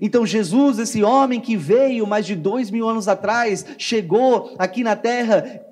então, 0.00 0.26
Jesus, 0.26 0.78
esse 0.78 1.02
homem 1.02 1.40
que 1.40 1.56
veio 1.56 2.06
mais 2.06 2.26
de 2.26 2.36
dois 2.36 2.70
mil 2.70 2.88
anos 2.88 3.08
atrás, 3.08 3.64
chegou 3.78 4.54
aqui 4.58 4.82
na 4.82 4.94
terra 4.94 5.64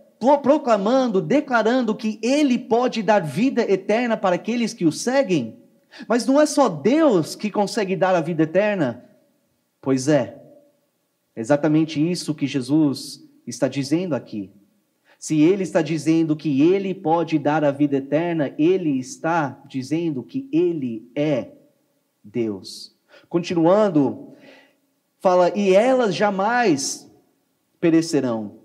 proclamando, 0.42 1.20
declarando 1.20 1.94
que 1.94 2.18
ele 2.22 2.58
pode 2.58 3.02
dar 3.02 3.20
vida 3.20 3.62
eterna 3.70 4.16
para 4.16 4.36
aqueles 4.36 4.72
que 4.72 4.86
o 4.86 4.92
seguem. 4.92 5.58
Mas 6.08 6.26
não 6.26 6.40
é 6.40 6.46
só 6.46 6.68
Deus 6.68 7.34
que 7.34 7.50
consegue 7.50 7.94
dar 7.94 8.14
a 8.14 8.20
vida 8.20 8.44
eterna. 8.44 9.04
Pois 9.80 10.08
é, 10.08 10.36
exatamente 11.34 12.00
isso 12.00 12.34
que 12.34 12.46
Jesus 12.46 13.22
está 13.46 13.68
dizendo 13.68 14.14
aqui. 14.14 14.50
Se 15.18 15.40
ele 15.40 15.62
está 15.62 15.82
dizendo 15.82 16.34
que 16.34 16.62
ele 16.62 16.94
pode 16.94 17.38
dar 17.38 17.64
a 17.64 17.70
vida 17.70 17.96
eterna, 17.96 18.52
ele 18.58 18.98
está 18.98 19.62
dizendo 19.66 20.22
que 20.22 20.48
ele 20.50 21.10
é 21.14 21.52
Deus. 22.22 22.95
Continuando, 23.28 24.32
fala: 25.18 25.50
e 25.56 25.74
elas 25.74 26.14
jamais 26.14 27.10
perecerão. 27.80 28.56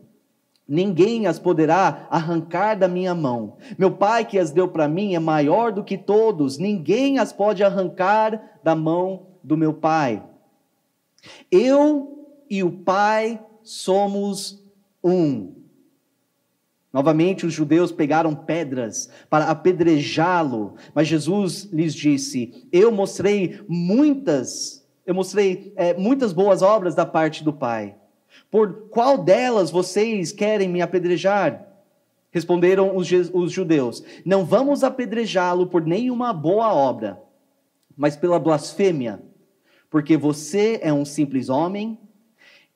Ninguém 0.67 1.27
as 1.27 1.37
poderá 1.37 2.07
arrancar 2.09 2.75
da 2.75 2.87
minha 2.87 3.13
mão. 3.13 3.57
Meu 3.77 3.91
Pai 3.91 4.23
que 4.23 4.39
as 4.39 4.51
deu 4.51 4.69
para 4.69 4.87
mim 4.87 5.15
é 5.15 5.19
maior 5.19 5.71
do 5.71 5.83
que 5.83 5.97
todos. 5.97 6.57
Ninguém 6.57 7.19
as 7.19 7.33
pode 7.33 7.61
arrancar 7.61 8.59
da 8.63 8.73
mão 8.73 9.27
do 9.43 9.57
meu 9.57 9.73
Pai. 9.73 10.23
Eu 11.51 12.25
e 12.49 12.63
o 12.63 12.71
Pai 12.71 13.43
somos 13.63 14.63
um. 15.03 15.60
Novamente, 16.93 17.45
os 17.45 17.53
judeus 17.53 17.91
pegaram 17.91 18.35
pedras 18.35 19.09
para 19.29 19.45
apedrejá-lo, 19.45 20.75
mas 20.93 21.07
Jesus 21.07 21.69
lhes 21.71 21.93
disse: 21.93 22.67
Eu 22.71 22.91
mostrei 22.91 23.61
muitas, 23.67 24.85
eu 25.05 25.15
mostrei 25.15 25.71
é, 25.77 25.93
muitas 25.93 26.33
boas 26.33 26.61
obras 26.61 26.93
da 26.93 27.05
parte 27.05 27.43
do 27.43 27.53
Pai. 27.53 27.95
Por 28.49 28.89
qual 28.89 29.17
delas 29.17 29.71
vocês 29.71 30.33
querem 30.33 30.67
me 30.67 30.81
apedrejar? 30.81 31.65
Responderam 32.29 32.95
os, 32.95 33.09
os 33.33 33.51
judeus: 33.53 34.03
Não 34.25 34.43
vamos 34.43 34.83
apedrejá-lo 34.83 35.67
por 35.67 35.85
nenhuma 35.85 36.33
boa 36.33 36.73
obra, 36.73 37.21
mas 37.95 38.17
pela 38.17 38.37
blasfêmia, 38.37 39.21
porque 39.89 40.17
você 40.17 40.77
é 40.81 40.91
um 40.91 41.05
simples 41.05 41.47
homem 41.47 41.97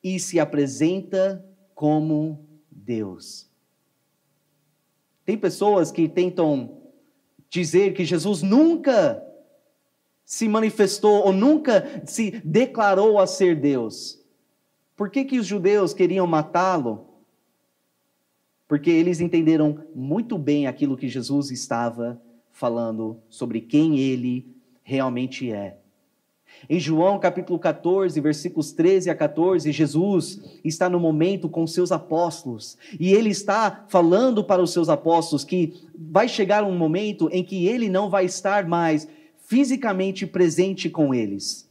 e 0.01 0.19
se 0.22 0.39
apresenta 0.39 1.45
como 1.74 2.48
Deus. 2.72 3.53
Tem 5.25 5.38
pessoas 5.38 5.91
que 5.91 6.08
tentam 6.08 6.77
dizer 7.50 7.94
que 7.94 8.05
Jesus 8.05 8.41
nunca 8.41 9.25
se 10.24 10.48
manifestou 10.48 11.25
ou 11.25 11.34
nunca 11.34 12.03
se 12.05 12.32
declarou 12.44 13.20
a 13.20 13.27
ser 13.27 13.55
Deus. 13.55 14.22
Por 14.96 15.10
que, 15.10 15.25
que 15.25 15.39
os 15.39 15.46
judeus 15.46 15.94
queriam 15.94 16.25
matá-lo? 16.25 17.08
Porque 18.67 18.89
eles 18.89 19.20
entenderam 19.20 19.86
muito 19.94 20.38
bem 20.38 20.67
aquilo 20.67 20.98
que 20.98 21.08
Jesus 21.08 21.51
estava 21.51 22.22
falando 22.51 23.20
sobre 23.29 23.62
quem 23.62 24.00
ele 24.00 24.55
realmente 24.84 25.51
é. 25.51 25.77
Em 26.69 26.79
João 26.79 27.19
capítulo 27.19 27.59
14, 27.59 28.19
versículos 28.19 28.71
13 28.71 29.09
a 29.09 29.15
14, 29.15 29.71
Jesus 29.71 30.41
está 30.63 30.89
no 30.89 31.00
momento 31.00 31.47
com 31.47 31.67
seus 31.67 31.91
apóstolos 31.91 32.77
e 33.00 33.13
ele 33.13 33.29
está 33.29 33.85
falando 33.88 34.43
para 34.43 34.62
os 34.62 34.71
seus 34.71 34.89
apóstolos 34.89 35.43
que 35.43 35.74
vai 35.95 36.27
chegar 36.27 36.63
um 36.63 36.75
momento 36.75 37.29
em 37.31 37.43
que 37.43 37.67
ele 37.67 37.89
não 37.89 38.09
vai 38.09 38.25
estar 38.25 38.67
mais 38.67 39.07
fisicamente 39.38 40.25
presente 40.25 40.89
com 40.89 41.13
eles. 41.13 41.69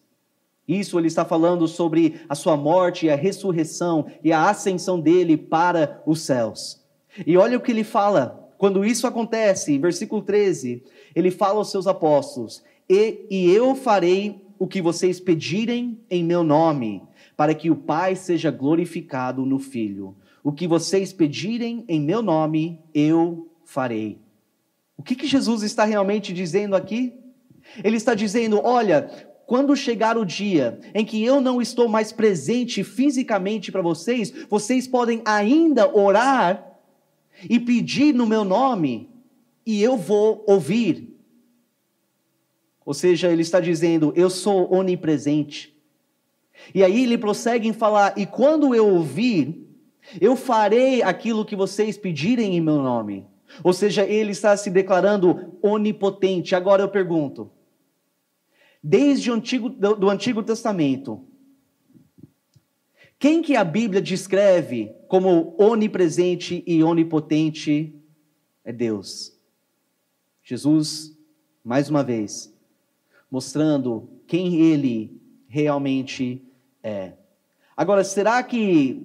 Isso 0.66 0.98
ele 0.98 1.08
está 1.08 1.24
falando 1.24 1.66
sobre 1.68 2.20
a 2.28 2.34
sua 2.34 2.56
morte, 2.56 3.10
a 3.10 3.16
ressurreição 3.16 4.06
e 4.22 4.32
a 4.32 4.48
ascensão 4.48 5.00
dele 5.00 5.36
para 5.36 6.02
os 6.06 6.20
céus. 6.20 6.82
E 7.26 7.36
olha 7.36 7.56
o 7.56 7.60
que 7.60 7.72
ele 7.72 7.84
fala 7.84 8.44
quando 8.56 8.84
isso 8.84 9.06
acontece, 9.06 9.76
versículo 9.78 10.22
13, 10.22 10.82
ele 11.14 11.30
fala 11.30 11.58
aos 11.58 11.70
seus 11.70 11.86
apóstolos: 11.86 12.62
e, 12.88 13.26
e 13.30 13.50
eu 13.52 13.74
farei 13.74 14.43
o 14.58 14.66
que 14.66 14.80
vocês 14.80 15.20
pedirem 15.20 16.00
em 16.10 16.22
meu 16.22 16.42
nome, 16.42 17.02
para 17.36 17.54
que 17.54 17.70
o 17.70 17.76
Pai 17.76 18.14
seja 18.16 18.50
glorificado 18.50 19.44
no 19.44 19.58
Filho. 19.58 20.16
O 20.42 20.52
que 20.52 20.66
vocês 20.66 21.12
pedirem 21.12 21.84
em 21.88 22.00
meu 22.00 22.22
nome, 22.22 22.80
eu 22.94 23.50
farei. 23.64 24.18
O 24.96 25.02
que, 25.02 25.14
que 25.16 25.26
Jesus 25.26 25.62
está 25.62 25.84
realmente 25.84 26.32
dizendo 26.32 26.76
aqui? 26.76 27.12
Ele 27.82 27.96
está 27.96 28.14
dizendo: 28.14 28.60
olha, 28.62 29.10
quando 29.46 29.76
chegar 29.76 30.16
o 30.16 30.24
dia 30.24 30.78
em 30.94 31.04
que 31.04 31.22
eu 31.22 31.40
não 31.40 31.60
estou 31.60 31.88
mais 31.88 32.12
presente 32.12 32.84
fisicamente 32.84 33.72
para 33.72 33.82
vocês, 33.82 34.32
vocês 34.48 34.86
podem 34.86 35.22
ainda 35.24 35.92
orar 35.94 36.78
e 37.48 37.58
pedir 37.58 38.14
no 38.14 38.26
meu 38.26 38.44
nome, 38.44 39.10
e 39.66 39.82
eu 39.82 39.96
vou 39.96 40.44
ouvir. 40.46 41.13
Ou 42.84 42.92
seja, 42.94 43.30
ele 43.30 43.42
está 43.42 43.60
dizendo: 43.60 44.12
Eu 44.14 44.28
sou 44.28 44.72
onipresente. 44.72 45.74
E 46.74 46.82
aí 46.82 47.02
ele 47.02 47.18
prossegue 47.18 47.68
em 47.68 47.72
falar: 47.72 48.14
E 48.16 48.26
quando 48.26 48.74
eu 48.74 48.86
ouvir, 48.86 49.66
eu 50.20 50.36
farei 50.36 51.02
aquilo 51.02 51.44
que 51.44 51.56
vocês 51.56 51.96
pedirem 51.96 52.56
em 52.56 52.60
meu 52.60 52.82
nome. 52.82 53.26
Ou 53.62 53.72
seja, 53.72 54.04
ele 54.04 54.32
está 54.32 54.56
se 54.56 54.70
declarando 54.70 55.56
onipotente. 55.62 56.54
Agora 56.54 56.82
eu 56.82 56.88
pergunto: 56.88 57.50
desde 58.82 59.30
o 59.30 59.34
Antigo, 59.34 59.68
do, 59.68 59.96
do 59.96 60.10
Antigo 60.10 60.42
Testamento, 60.42 61.24
quem 63.18 63.40
que 63.40 63.56
a 63.56 63.64
Bíblia 63.64 64.02
descreve 64.02 64.94
como 65.08 65.54
onipresente 65.58 66.62
e 66.66 66.82
onipotente 66.82 67.94
é 68.64 68.72
Deus. 68.72 69.32
Jesus, 70.42 71.16
mais 71.64 71.88
uma 71.88 72.02
vez, 72.02 72.53
mostrando 73.34 74.08
quem 74.28 74.54
ele 74.60 75.20
realmente 75.48 76.40
é. 76.84 77.14
Agora, 77.76 78.04
será 78.04 78.40
que 78.44 79.04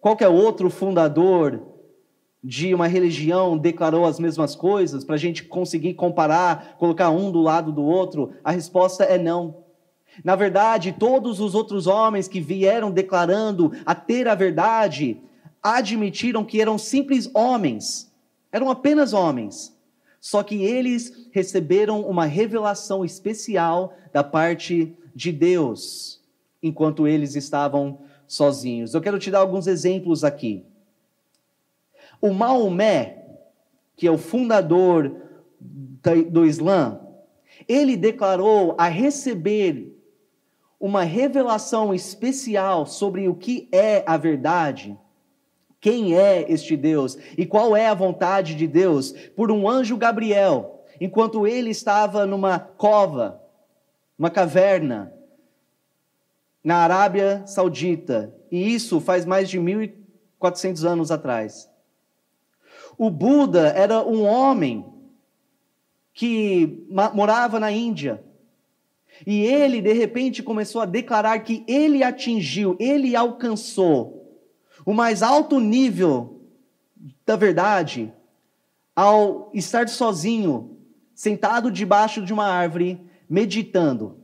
qualquer 0.00 0.26
outro 0.26 0.68
fundador 0.68 1.62
de 2.42 2.74
uma 2.74 2.88
religião 2.88 3.56
declarou 3.56 4.04
as 4.04 4.18
mesmas 4.18 4.56
coisas 4.56 5.04
para 5.04 5.14
a 5.14 5.18
gente 5.18 5.44
conseguir 5.44 5.94
comparar, 5.94 6.76
colocar 6.76 7.10
um 7.10 7.30
do 7.30 7.40
lado 7.40 7.70
do 7.70 7.84
outro? 7.84 8.32
A 8.42 8.50
resposta 8.50 9.04
é 9.04 9.16
não. 9.16 9.58
Na 10.24 10.34
verdade, 10.34 10.96
todos 10.98 11.38
os 11.38 11.54
outros 11.54 11.86
homens 11.86 12.26
que 12.26 12.40
vieram 12.40 12.90
declarando 12.90 13.70
a 13.86 13.94
ter 13.94 14.26
a 14.26 14.34
verdade 14.34 15.22
admitiram 15.62 16.44
que 16.44 16.60
eram 16.60 16.76
simples 16.76 17.30
homens, 17.32 18.12
eram 18.50 18.70
apenas 18.70 19.12
homens. 19.12 19.77
Só 20.28 20.42
que 20.42 20.62
eles 20.62 21.26
receberam 21.32 22.02
uma 22.02 22.26
revelação 22.26 23.02
especial 23.02 23.94
da 24.12 24.22
parte 24.22 24.94
de 25.14 25.32
Deus, 25.32 26.22
enquanto 26.62 27.08
eles 27.08 27.34
estavam 27.34 28.00
sozinhos. 28.26 28.92
Eu 28.92 29.00
quero 29.00 29.18
te 29.18 29.30
dar 29.30 29.38
alguns 29.38 29.66
exemplos 29.66 30.24
aqui. 30.24 30.66
O 32.20 32.34
Maomé, 32.34 33.24
que 33.96 34.06
é 34.06 34.10
o 34.10 34.18
fundador 34.18 35.16
do 36.30 36.44
Islã, 36.44 37.00
ele 37.66 37.96
declarou 37.96 38.74
a 38.76 38.86
receber 38.86 39.98
uma 40.78 41.04
revelação 41.04 41.94
especial 41.94 42.84
sobre 42.84 43.30
o 43.30 43.34
que 43.34 43.66
é 43.72 44.04
a 44.06 44.18
verdade 44.18 44.94
quem 45.80 46.16
é 46.16 46.50
este 46.50 46.76
Deus 46.76 47.16
e 47.36 47.46
qual 47.46 47.76
é 47.76 47.86
a 47.86 47.94
vontade 47.94 48.54
de 48.54 48.66
Deus 48.66 49.12
por 49.36 49.50
um 49.50 49.68
anjo 49.68 49.96
Gabriel, 49.96 50.84
enquanto 51.00 51.46
ele 51.46 51.70
estava 51.70 52.26
numa 52.26 52.58
cova, 52.58 53.40
uma 54.18 54.30
caverna, 54.30 55.12
na 56.62 56.78
Arábia 56.78 57.46
Saudita, 57.46 58.34
e 58.50 58.74
isso 58.74 59.00
faz 59.00 59.24
mais 59.24 59.48
de 59.48 59.58
1400 59.58 60.84
anos 60.84 61.10
atrás. 61.10 61.70
O 62.96 63.10
Buda 63.10 63.68
era 63.68 64.02
um 64.02 64.24
homem 64.26 64.84
que 66.12 66.84
morava 67.14 67.60
na 67.60 67.70
Índia. 67.70 68.24
E 69.24 69.44
ele, 69.44 69.80
de 69.80 69.92
repente, 69.92 70.42
começou 70.42 70.80
a 70.80 70.86
declarar 70.86 71.38
que 71.40 71.64
ele 71.68 72.02
atingiu, 72.02 72.76
ele 72.80 73.14
alcançou 73.14 74.17
o 74.88 74.94
mais 74.94 75.22
alto 75.22 75.60
nível 75.60 76.40
da 77.26 77.36
verdade 77.36 78.10
ao 78.96 79.50
estar 79.52 79.86
sozinho, 79.86 80.78
sentado 81.14 81.70
debaixo 81.70 82.24
de 82.24 82.32
uma 82.32 82.46
árvore, 82.46 82.98
meditando. 83.28 84.16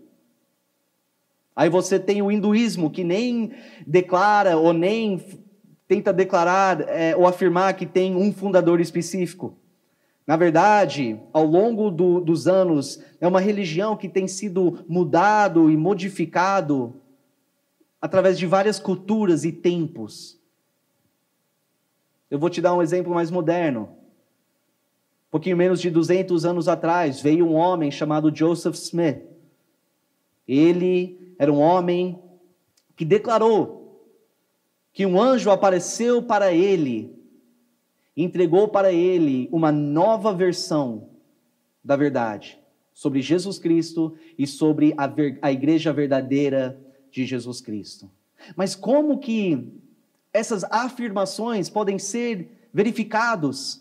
Aí 1.55 1.69
você 1.69 1.99
tem 2.01 2.23
o 2.23 2.33
hinduísmo, 2.33 2.91
que 2.91 3.05
nem 3.05 3.53
declara 3.87 4.57
ou 4.57 4.73
nem 4.73 5.23
tenta 5.87 6.15
declarar 6.15 6.81
é, 6.89 7.15
ou 7.15 7.27
afirmar 7.27 7.75
que 7.75 7.85
tem 7.85 8.17
um 8.17 8.33
fundador 8.33 8.81
específico. 8.81 9.55
Na 10.27 10.35
verdade, 10.35 11.21
ao 11.31 11.45
longo 11.45 11.91
do, 11.91 12.21
dos 12.21 12.49
anos, 12.49 13.03
é 13.21 13.29
uma 13.29 13.39
religião 13.39 13.99
que 13.99 14.09
tem 14.09 14.27
sido 14.27 14.83
mudado 14.89 15.71
e 15.71 15.77
modificado 15.77 16.95
através 18.01 18.39
de 18.39 18.47
várias 18.47 18.81
culturas 18.81 19.45
e 19.45 19.53
tempos. 19.53 20.43
Eu 22.35 22.39
vou 22.41 22.51
te 22.51 22.61
dar 22.61 22.75
um 22.75 22.83
exemplo 22.83 23.15
mais 23.15 23.31
moderno. 23.31 23.91
Um 25.29 25.31
pouquinho 25.31 25.57
menos 25.57 25.81
de 25.81 25.89
200 25.89 26.45
anos 26.45 26.67
atrás, 26.67 27.21
veio 27.21 27.47
um 27.47 27.55
homem 27.55 27.93
chamado 27.93 28.35
Joseph 28.35 28.75
Smith. 28.75 29.23
Ele 30.49 31.33
era 31.39 31.53
um 31.53 31.61
homem 31.61 32.19
que 32.97 33.05
declarou 33.05 34.11
que 34.93 35.07
um 35.07 35.21
anjo 35.21 35.49
apareceu 35.49 36.25
para 36.25 36.53
ele, 36.53 37.17
entregou 38.17 38.67
para 38.67 38.93
ele 38.93 39.49
uma 39.53 39.71
nova 39.71 40.35
versão 40.35 41.11
da 41.85 41.95
verdade 41.95 42.59
sobre 42.93 43.23
Jesus 43.23 43.61
Cristo 43.61 44.17
e 44.37 44.45
sobre 44.45 44.93
a, 44.97 45.07
ver, 45.07 45.39
a 45.41 45.53
igreja 45.53 45.93
verdadeira 45.93 46.81
de 47.13 47.25
Jesus 47.25 47.61
Cristo. 47.61 48.11
Mas 48.57 48.75
como 48.75 49.21
que 49.21 49.84
essas 50.35 50.65
afirmações 50.65 51.71
podem 51.71 51.97
ser 51.97 52.69
verificados. 52.73 53.81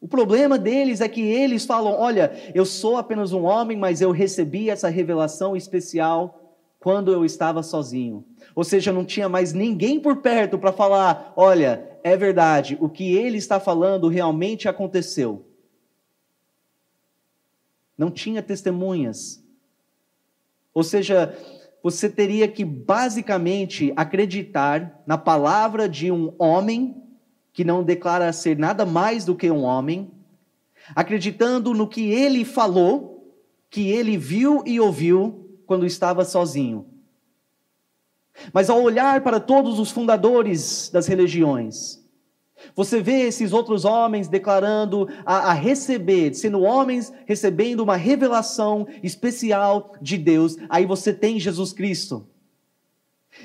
O 0.00 0.08
problema 0.08 0.58
deles 0.58 1.00
é 1.00 1.08
que 1.08 1.22
eles 1.22 1.64
falam: 1.64 1.94
olha, 1.94 2.32
eu 2.52 2.66
sou 2.66 2.96
apenas 2.96 3.32
um 3.32 3.44
homem, 3.44 3.78
mas 3.78 4.00
eu 4.00 4.10
recebi 4.10 4.68
essa 4.68 4.88
revelação 4.88 5.56
especial 5.56 6.40
quando 6.80 7.12
eu 7.12 7.24
estava 7.24 7.62
sozinho. 7.62 8.24
Ou 8.54 8.64
seja, 8.64 8.92
não 8.92 9.04
tinha 9.04 9.28
mais 9.28 9.52
ninguém 9.52 10.00
por 10.00 10.16
perto 10.16 10.58
para 10.58 10.72
falar: 10.72 11.32
olha, 11.36 11.88
é 12.02 12.16
verdade, 12.16 12.76
o 12.80 12.88
que 12.88 13.16
ele 13.16 13.38
está 13.38 13.60
falando 13.60 14.08
realmente 14.08 14.68
aconteceu. 14.68 15.46
Não 17.96 18.10
tinha 18.10 18.42
testemunhas. 18.42 19.42
Ou 20.74 20.82
seja, 20.82 21.32
você 21.84 22.08
teria 22.08 22.48
que 22.48 22.64
basicamente 22.64 23.92
acreditar 23.94 25.02
na 25.06 25.18
palavra 25.18 25.86
de 25.86 26.10
um 26.10 26.34
homem 26.38 26.96
que 27.52 27.62
não 27.62 27.84
declara 27.84 28.32
ser 28.32 28.56
nada 28.56 28.86
mais 28.86 29.26
do 29.26 29.36
que 29.36 29.50
um 29.50 29.64
homem, 29.64 30.10
acreditando 30.96 31.74
no 31.74 31.86
que 31.86 32.10
ele 32.10 32.42
falou, 32.42 33.38
que 33.68 33.90
ele 33.90 34.16
viu 34.16 34.62
e 34.64 34.80
ouviu 34.80 35.60
quando 35.66 35.84
estava 35.84 36.24
sozinho. 36.24 36.86
Mas 38.50 38.70
ao 38.70 38.82
olhar 38.82 39.20
para 39.20 39.38
todos 39.38 39.78
os 39.78 39.90
fundadores 39.90 40.88
das 40.88 41.06
religiões, 41.06 42.02
você 42.74 43.00
vê 43.00 43.22
esses 43.22 43.52
outros 43.52 43.84
homens 43.84 44.28
declarando 44.28 45.08
a, 45.24 45.50
a, 45.50 45.52
receber, 45.52 46.34
sendo 46.34 46.62
homens 46.62 47.12
recebendo 47.26 47.80
uma 47.80 47.96
revelação 47.96 48.86
especial 49.02 49.92
de 50.00 50.16
Deus. 50.16 50.56
Aí 50.68 50.86
você 50.86 51.12
tem 51.12 51.38
Jesus 51.38 51.72
Cristo. 51.72 52.26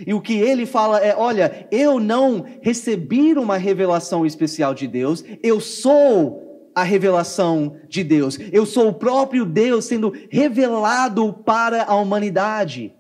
E 0.06 0.14
o 0.14 0.22
que 0.22 0.34
ele 0.34 0.66
fala 0.66 1.00
é: 1.00 1.16
olha, 1.16 1.68
eu 1.72 2.00
não 2.00 2.46
recebi 2.62 3.34
uma 3.34 3.58
revelação 3.58 4.26
especial 4.26 4.74
de 4.74 4.88
Deus, 4.88 5.24
eu 5.42 5.60
sou 5.60 6.50
a 6.74 6.84
revelação 6.84 7.76
de 7.88 8.04
Deus. 8.04 8.38
Eu 8.52 8.66
sou 8.66 8.90
o 8.90 8.94
próprio 8.94 9.46
Deus 9.46 9.86
sendo 9.86 10.14
revelado 10.30 11.34
para 11.34 11.84
a 11.84 11.96
humanidade. 11.96 12.94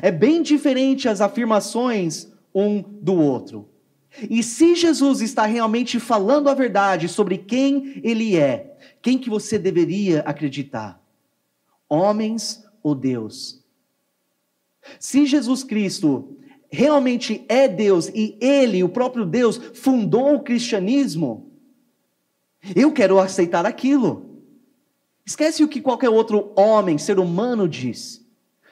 É 0.00 0.10
bem 0.10 0.42
diferente 0.42 1.08
as 1.08 1.20
afirmações 1.20 2.28
um 2.54 2.82
do 2.82 3.14
outro. 3.14 3.68
E 4.30 4.42
se 4.42 4.74
Jesus 4.74 5.20
está 5.20 5.44
realmente 5.44 5.98
falando 5.98 6.48
a 6.48 6.54
verdade 6.54 7.08
sobre 7.08 7.38
quem 7.38 8.00
ele 8.04 8.36
é, 8.36 8.76
quem 9.02 9.18
que 9.18 9.28
você 9.28 9.58
deveria 9.58 10.20
acreditar? 10.20 11.02
Homens 11.88 12.64
ou 12.82 12.94
Deus? 12.94 13.62
Se 15.00 15.26
Jesus 15.26 15.64
Cristo 15.64 16.36
realmente 16.70 17.44
é 17.48 17.66
Deus 17.68 18.08
e 18.08 18.36
ele, 18.40 18.82
o 18.82 18.88
próprio 18.88 19.24
Deus, 19.24 19.56
fundou 19.74 20.34
o 20.34 20.42
cristianismo, 20.42 21.50
eu 22.74 22.92
quero 22.92 23.18
aceitar 23.18 23.66
aquilo. 23.66 24.42
Esquece 25.26 25.64
o 25.64 25.68
que 25.68 25.80
qualquer 25.80 26.10
outro 26.10 26.52
homem, 26.56 26.98
ser 26.98 27.18
humano 27.18 27.68
diz. 27.68 28.24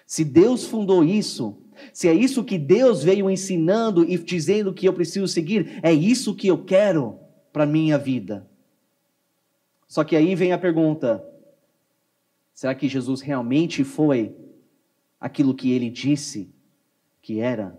Se 0.06 0.24
Deus 0.24 0.66
fundou 0.66 1.02
isso, 1.02 1.61
se 1.92 2.08
é 2.08 2.14
isso 2.14 2.44
que 2.44 2.58
Deus 2.58 3.02
veio 3.02 3.30
ensinando 3.30 4.04
e 4.04 4.18
dizendo 4.18 4.72
que 4.72 4.86
eu 4.86 4.92
preciso 4.92 5.28
seguir, 5.28 5.78
é 5.82 5.92
isso 5.92 6.34
que 6.34 6.48
eu 6.48 6.64
quero 6.64 7.18
para 7.52 7.66
minha 7.66 7.98
vida. 7.98 8.48
Só 9.88 10.04
que 10.04 10.16
aí 10.16 10.34
vem 10.34 10.52
a 10.52 10.58
pergunta: 10.58 11.24
será 12.54 12.74
que 12.74 12.88
Jesus 12.88 13.20
realmente 13.20 13.84
foi 13.84 14.34
aquilo 15.20 15.54
que 15.54 15.70
ele 15.72 15.90
disse 15.90 16.50
que 17.20 17.40
era? 17.40 17.78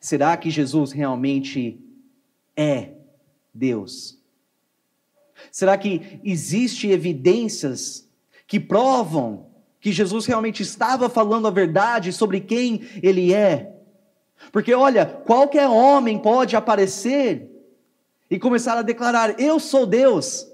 Será 0.00 0.36
que 0.36 0.50
Jesus 0.50 0.92
realmente 0.92 1.80
é 2.56 2.92
Deus? 3.52 4.18
Será 5.50 5.76
que 5.76 6.20
existe 6.22 6.88
evidências 6.88 8.08
que 8.46 8.60
provam 8.60 9.51
que 9.82 9.90
Jesus 9.90 10.26
realmente 10.26 10.62
estava 10.62 11.10
falando 11.10 11.48
a 11.48 11.50
verdade 11.50 12.12
sobre 12.12 12.40
quem 12.40 12.82
ele 13.02 13.34
é. 13.34 13.74
Porque 14.52 14.72
olha, 14.72 15.04
qualquer 15.04 15.68
homem 15.68 16.18
pode 16.18 16.54
aparecer 16.54 17.50
e 18.30 18.38
começar 18.38 18.78
a 18.78 18.82
declarar: 18.82 19.38
"Eu 19.40 19.58
sou 19.58 19.84
Deus". 19.84 20.48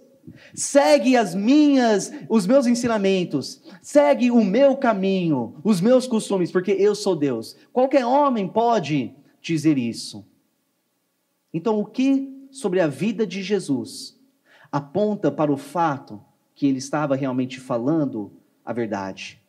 Segue 0.54 1.16
as 1.16 1.34
minhas, 1.34 2.12
os 2.28 2.46
meus 2.46 2.66
ensinamentos, 2.66 3.62
segue 3.80 4.30
o 4.30 4.44
meu 4.44 4.76
caminho, 4.76 5.56
os 5.62 5.80
meus 5.80 6.06
costumes, 6.06 6.50
porque 6.50 6.72
eu 6.72 6.94
sou 6.94 7.14
Deus. 7.16 7.56
Qualquer 7.72 8.04
homem 8.04 8.46
pode 8.46 9.14
dizer 9.40 9.78
isso. 9.78 10.26
Então, 11.52 11.78
o 11.78 11.84
que 11.84 12.30
sobre 12.50 12.80
a 12.80 12.86
vida 12.86 13.26
de 13.26 13.42
Jesus 13.42 14.18
aponta 14.70 15.30
para 15.30 15.50
o 15.50 15.56
fato 15.56 16.20
que 16.54 16.66
ele 16.66 16.78
estava 16.78 17.16
realmente 17.16 17.58
falando 17.58 18.37
a 18.68 18.72
verdade. 18.74 19.40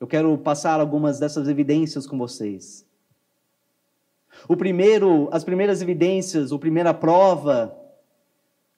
Eu 0.00 0.08
quero 0.08 0.36
passar 0.36 0.80
algumas 0.80 1.20
dessas 1.20 1.46
evidências 1.46 2.04
com 2.04 2.18
vocês. 2.18 2.84
O 4.48 4.56
primeiro, 4.56 5.28
as 5.30 5.44
primeiras 5.44 5.80
evidências, 5.80 6.50
a 6.50 6.58
primeira 6.58 6.92
prova 6.92 7.72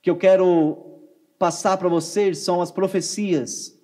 que 0.03 0.11
eu 0.11 0.17
quero 0.19 1.01
passar 1.39 1.79
para 1.79 1.89
vocês 1.89 2.41
são 2.41 2.61
as 2.61 2.71
profecias. 2.71 3.75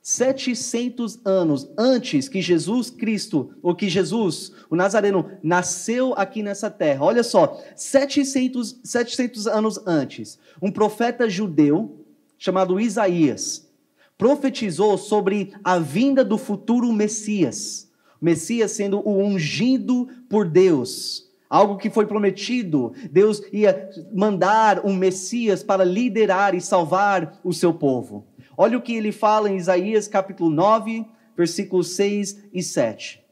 700 0.00 1.20
anos 1.26 1.68
antes 1.76 2.30
que 2.30 2.40
Jesus 2.40 2.88
Cristo, 2.88 3.54
ou 3.62 3.74
que 3.74 3.90
Jesus, 3.90 4.52
o 4.70 4.74
Nazareno, 4.74 5.32
nasceu 5.42 6.14
aqui 6.14 6.42
nessa 6.42 6.70
terra. 6.70 7.04
Olha 7.04 7.22
só, 7.22 7.62
700, 7.76 8.80
700 8.82 9.46
anos 9.46 9.78
antes, 9.86 10.38
um 10.62 10.72
profeta 10.72 11.28
judeu 11.28 11.99
chamado 12.40 12.80
Isaías, 12.80 13.70
profetizou 14.16 14.96
sobre 14.96 15.52
a 15.62 15.78
vinda 15.78 16.24
do 16.24 16.38
futuro 16.38 16.90
Messias. 16.90 17.92
Messias 18.20 18.72
sendo 18.72 19.06
o 19.06 19.18
ungido 19.18 20.08
por 20.28 20.48
Deus, 20.48 21.30
algo 21.50 21.76
que 21.76 21.90
foi 21.90 22.06
prometido. 22.06 22.94
Deus 23.10 23.42
ia 23.52 23.90
mandar 24.12 24.84
um 24.86 24.94
Messias 24.94 25.62
para 25.62 25.84
liderar 25.84 26.54
e 26.54 26.62
salvar 26.62 27.38
o 27.44 27.52
seu 27.52 27.74
povo. 27.74 28.26
Olha 28.56 28.78
o 28.78 28.82
que 28.82 28.94
ele 28.94 29.12
fala 29.12 29.50
em 29.50 29.56
Isaías 29.56 30.08
capítulo 30.08 30.48
9, 30.48 31.04
versículos 31.36 31.90
6 31.90 32.44
e 32.54 32.62
7. 32.62 33.22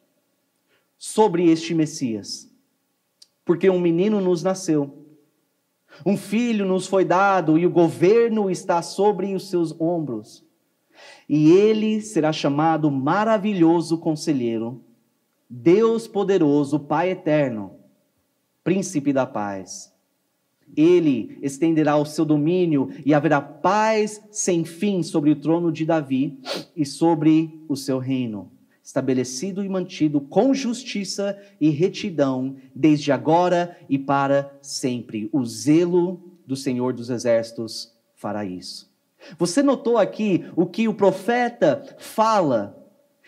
Sobre 0.99 1.51
este 1.51 1.75
Messias. 1.75 2.47
Porque 3.43 3.71
um 3.71 3.81
menino 3.81 4.21
nos 4.21 4.43
nasceu 4.43 4.98
um 6.05 6.17
filho 6.17 6.67
nos 6.67 6.87
foi 6.87 7.05
dado 7.05 7.59
e 7.59 7.67
o 7.67 7.71
governo 7.71 8.51
está 8.51 8.83
sobre 8.83 9.35
os 9.35 9.49
seus 9.49 9.79
ombros. 9.81 10.45
E 11.29 11.51
ele 11.53 12.01
será 12.01 12.33
chamado 12.33 12.91
Maravilhoso 12.91 13.99
Conselheiro, 13.99 14.83
Deus 15.49 16.09
Poderoso, 16.09 16.81
Pai 16.81 17.11
Eterno, 17.11 17.73
Príncipe 18.65 19.13
da 19.13 19.27
Paz. 19.27 19.95
Ele 20.77 21.39
estenderá 21.41 21.97
o 21.97 22.05
seu 22.05 22.25
domínio 22.25 22.91
e 23.05 23.15
haverá 23.15 23.41
paz 23.41 24.23
sem 24.31 24.65
fim 24.65 25.03
sobre 25.03 25.31
o 25.31 25.37
trono 25.37 25.73
de 25.73 25.87
Davi 25.87 26.39
e 26.77 26.85
sobre 26.85 27.65
o 27.69 27.77
seu 27.77 27.99
reino 27.99 28.58
estabelecido 28.89 29.63
e 29.63 29.69
mantido 29.69 30.19
com 30.19 30.55
justiça 30.55 31.39
e 31.61 31.69
retidão, 31.69 32.57
desde 32.75 33.13
agora 33.13 33.79
e 33.87 33.99
para 33.99 34.51
sempre. 34.63 35.29
O 35.31 35.45
zelo 35.45 36.23
do 36.47 36.57
Senhor 36.57 36.95
dos 36.95 37.11
Exércitos 37.11 37.95
fará 38.15 38.47
isso. 38.47 38.91
Você 39.39 39.63
notou 39.63 39.99
aqui 39.99 40.51
o 40.57 40.65
que 40.65 40.89
o 40.89 40.95
profeta 40.95 41.85
fala? 41.99 42.83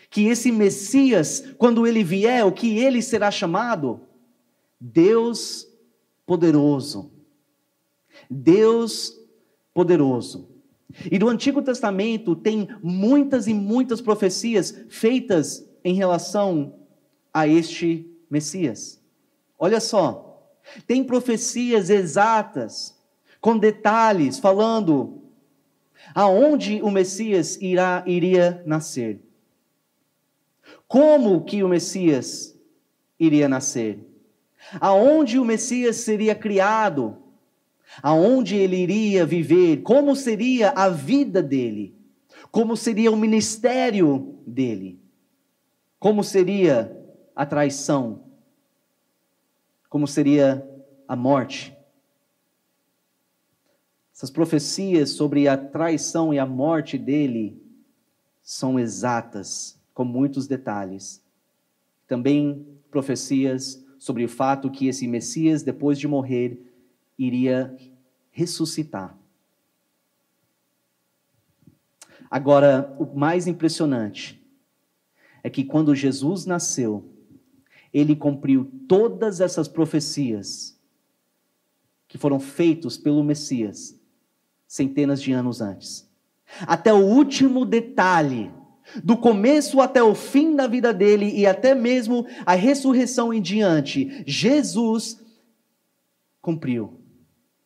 Que 0.09 0.25
esse 0.25 0.51
Messias, 0.51 1.53
quando 1.59 1.85
ele 1.85 2.03
vier, 2.03 2.43
o 2.43 2.51
que 2.51 2.79
ele 2.79 2.99
será 2.99 3.29
chamado? 3.29 4.01
Deus 4.79 5.67
poderoso. 6.25 7.11
Deus 8.27 9.15
poderoso. 9.75 10.49
E 11.09 11.17
do 11.17 11.29
Antigo 11.29 11.61
Testamento 11.61 12.35
tem 12.35 12.67
muitas 12.81 13.47
e 13.47 13.53
muitas 13.53 14.01
profecias 14.01 14.85
feitas 14.89 15.67
em 15.83 15.93
relação 15.93 16.75
a 17.33 17.47
este 17.47 18.09
Messias. 18.29 19.01
Olha 19.57 19.79
só, 19.79 20.51
tem 20.87 21.03
profecias 21.03 21.89
exatas, 21.89 22.97
com 23.39 23.57
detalhes, 23.57 24.39
falando 24.39 25.21
aonde 26.13 26.81
o 26.81 26.89
Messias 26.89 27.57
irá, 27.61 28.03
iria 28.05 28.61
nascer. 28.65 29.19
Como 30.87 31.43
que 31.43 31.63
o 31.63 31.67
Messias 31.67 32.57
iria 33.19 33.47
nascer? 33.47 33.99
Aonde 34.79 35.39
o 35.39 35.45
Messias 35.45 35.97
seria 35.97 36.35
criado? 36.35 37.20
Aonde 38.01 38.55
ele 38.55 38.77
iria 38.77 39.25
viver, 39.25 39.81
como 39.81 40.15
seria 40.15 40.69
a 40.71 40.89
vida 40.89 41.41
dele, 41.41 41.95
como 42.51 42.77
seria 42.77 43.11
o 43.11 43.17
ministério 43.17 44.39
dele, 44.45 44.99
como 45.99 46.23
seria 46.23 46.95
a 47.35 47.45
traição, 47.45 48.23
como 49.89 50.07
seria 50.07 50.67
a 51.07 51.15
morte. 51.15 51.75
Essas 54.13 54.29
profecias 54.29 55.09
sobre 55.09 55.47
a 55.47 55.57
traição 55.57 56.33
e 56.33 56.37
a 56.37 56.45
morte 56.45 56.97
dele 56.97 57.59
são 58.43 58.79
exatas, 58.79 59.79
com 59.93 60.05
muitos 60.05 60.47
detalhes. 60.47 61.23
Também 62.07 62.65
profecias 62.89 63.83
sobre 63.97 64.23
o 64.23 64.29
fato 64.29 64.69
que 64.69 64.87
esse 64.87 65.07
Messias, 65.07 65.63
depois 65.63 65.97
de 65.97 66.07
morrer, 66.07 66.70
iria 67.25 67.75
ressuscitar. 68.31 69.17
Agora, 72.29 72.95
o 72.97 73.17
mais 73.17 73.45
impressionante 73.47 74.41
é 75.43 75.49
que 75.49 75.63
quando 75.63 75.93
Jesus 75.93 76.45
nasceu, 76.45 77.09
ele 77.93 78.15
cumpriu 78.15 78.71
todas 78.87 79.41
essas 79.41 79.67
profecias 79.67 80.79
que 82.07 82.17
foram 82.17 82.39
feitos 82.39 82.97
pelo 82.97 83.23
Messias 83.23 83.99
centenas 84.65 85.21
de 85.21 85.33
anos 85.33 85.59
antes. 85.59 86.09
Até 86.61 86.93
o 86.93 87.05
último 87.05 87.65
detalhe, 87.65 88.49
do 89.03 89.17
começo 89.17 89.81
até 89.81 90.01
o 90.01 90.15
fim 90.15 90.55
da 90.55 90.67
vida 90.67 90.93
dele 90.93 91.29
e 91.33 91.45
até 91.45 91.75
mesmo 91.75 92.25
a 92.45 92.53
ressurreição 92.53 93.33
em 93.33 93.41
diante, 93.41 94.23
Jesus 94.25 95.21
cumpriu. 96.41 97.00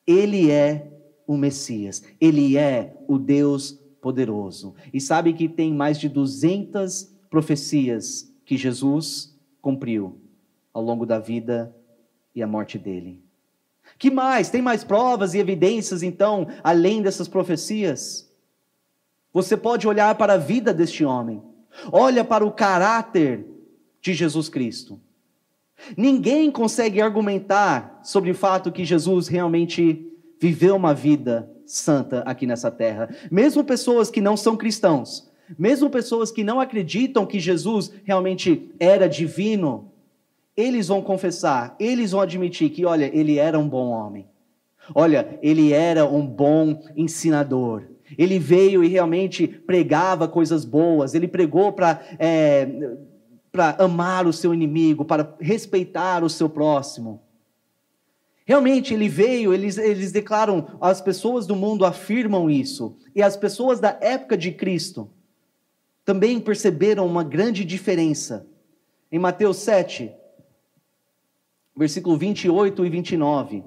Ele 0.05 0.51
é 0.51 0.91
o 1.27 1.35
Messias, 1.35 2.03
ele 2.21 2.57
é 2.57 2.95
o 3.07 3.17
Deus 3.17 3.79
poderoso. 4.01 4.75
E 4.93 5.01
sabe 5.01 5.33
que 5.33 5.49
tem 5.49 5.73
mais 5.73 5.99
de 5.99 6.07
200 6.07 7.11
profecias 7.29 8.31
que 8.45 8.55
Jesus 8.55 9.35
cumpriu 9.61 10.21
ao 10.71 10.83
longo 10.83 11.05
da 11.05 11.17
vida 11.17 11.75
e 12.35 12.43
a 12.43 12.47
morte 12.47 12.77
dele. 12.77 13.23
Que 13.97 14.11
mais? 14.11 14.49
Tem 14.49 14.61
mais 14.61 14.83
provas 14.83 15.33
e 15.33 15.39
evidências, 15.39 16.03
então, 16.03 16.47
além 16.63 17.01
dessas 17.01 17.27
profecias? 17.27 18.31
Você 19.33 19.57
pode 19.57 19.87
olhar 19.87 20.13
para 20.15 20.33
a 20.33 20.37
vida 20.37 20.73
deste 20.73 21.03
homem, 21.03 21.41
olha 21.91 22.23
para 22.23 22.45
o 22.45 22.51
caráter 22.51 23.45
de 24.01 24.13
Jesus 24.13 24.49
Cristo. 24.49 24.99
Ninguém 25.95 26.49
consegue 26.49 27.01
argumentar 27.01 27.99
sobre 28.03 28.31
o 28.31 28.35
fato 28.35 28.71
que 28.71 28.85
Jesus 28.85 29.27
realmente 29.27 30.11
viveu 30.39 30.75
uma 30.75 30.93
vida 30.93 31.49
santa 31.65 32.21
aqui 32.21 32.45
nessa 32.45 32.71
terra. 32.71 33.09
Mesmo 33.31 33.63
pessoas 33.63 34.09
que 34.09 34.21
não 34.21 34.37
são 34.37 34.55
cristãos, 34.55 35.29
mesmo 35.57 35.89
pessoas 35.89 36.31
que 36.31 36.43
não 36.43 36.59
acreditam 36.59 37.25
que 37.25 37.39
Jesus 37.39 37.91
realmente 38.03 38.71
era 38.79 39.07
divino, 39.07 39.91
eles 40.55 40.87
vão 40.87 41.01
confessar, 41.01 41.75
eles 41.79 42.11
vão 42.11 42.21
admitir 42.21 42.69
que, 42.69 42.85
olha, 42.85 43.09
ele 43.13 43.37
era 43.37 43.59
um 43.59 43.67
bom 43.67 43.89
homem. 43.89 44.25
Olha, 44.93 45.39
ele 45.41 45.73
era 45.73 46.05
um 46.05 46.25
bom 46.25 46.81
ensinador. 46.95 47.83
Ele 48.17 48.37
veio 48.37 48.83
e 48.83 48.87
realmente 48.87 49.47
pregava 49.47 50.27
coisas 50.27 50.63
boas. 50.63 51.15
Ele 51.15 51.27
pregou 51.27 51.73
para 51.73 52.01
é, 52.19 52.67
para 53.55 53.81
amar 53.81 54.27
o 54.27 54.33
seu 54.33 54.53
inimigo, 54.53 55.05
para 55.05 55.33
respeitar 55.39 56.25
o 56.25 56.29
seu 56.29 56.49
próximo. 56.49 57.21
Realmente 58.45 58.93
ele 58.93 59.07
veio, 59.07 59.53
eles, 59.53 59.77
eles 59.77 60.11
declaram, 60.11 60.77
as 60.81 60.99
pessoas 60.99 61.47
do 61.47 61.55
mundo 61.55 61.85
afirmam 61.85 62.49
isso, 62.49 62.97
e 63.15 63.23
as 63.23 63.37
pessoas 63.37 63.79
da 63.79 63.97
época 64.01 64.37
de 64.37 64.51
Cristo 64.51 65.09
também 66.03 66.37
perceberam 66.37 67.07
uma 67.07 67.23
grande 67.23 67.63
diferença. 67.63 68.45
Em 69.09 69.17
Mateus 69.17 69.55
7, 69.57 70.11
versículo 71.77 72.17
28 72.17 72.85
e 72.85 72.89
29. 72.89 73.63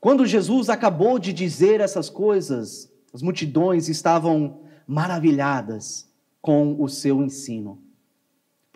Quando 0.00 0.24
Jesus 0.24 0.70
acabou 0.70 1.18
de 1.18 1.32
dizer 1.32 1.80
essas 1.80 2.08
coisas, 2.08 2.88
as 3.12 3.20
multidões 3.20 3.88
estavam 3.88 4.60
maravilhadas 4.86 6.08
com 6.40 6.80
o 6.80 6.88
seu 6.88 7.20
ensino, 7.20 7.82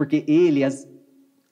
porque 0.03 0.25
ele 0.27 0.65
as, 0.65 0.89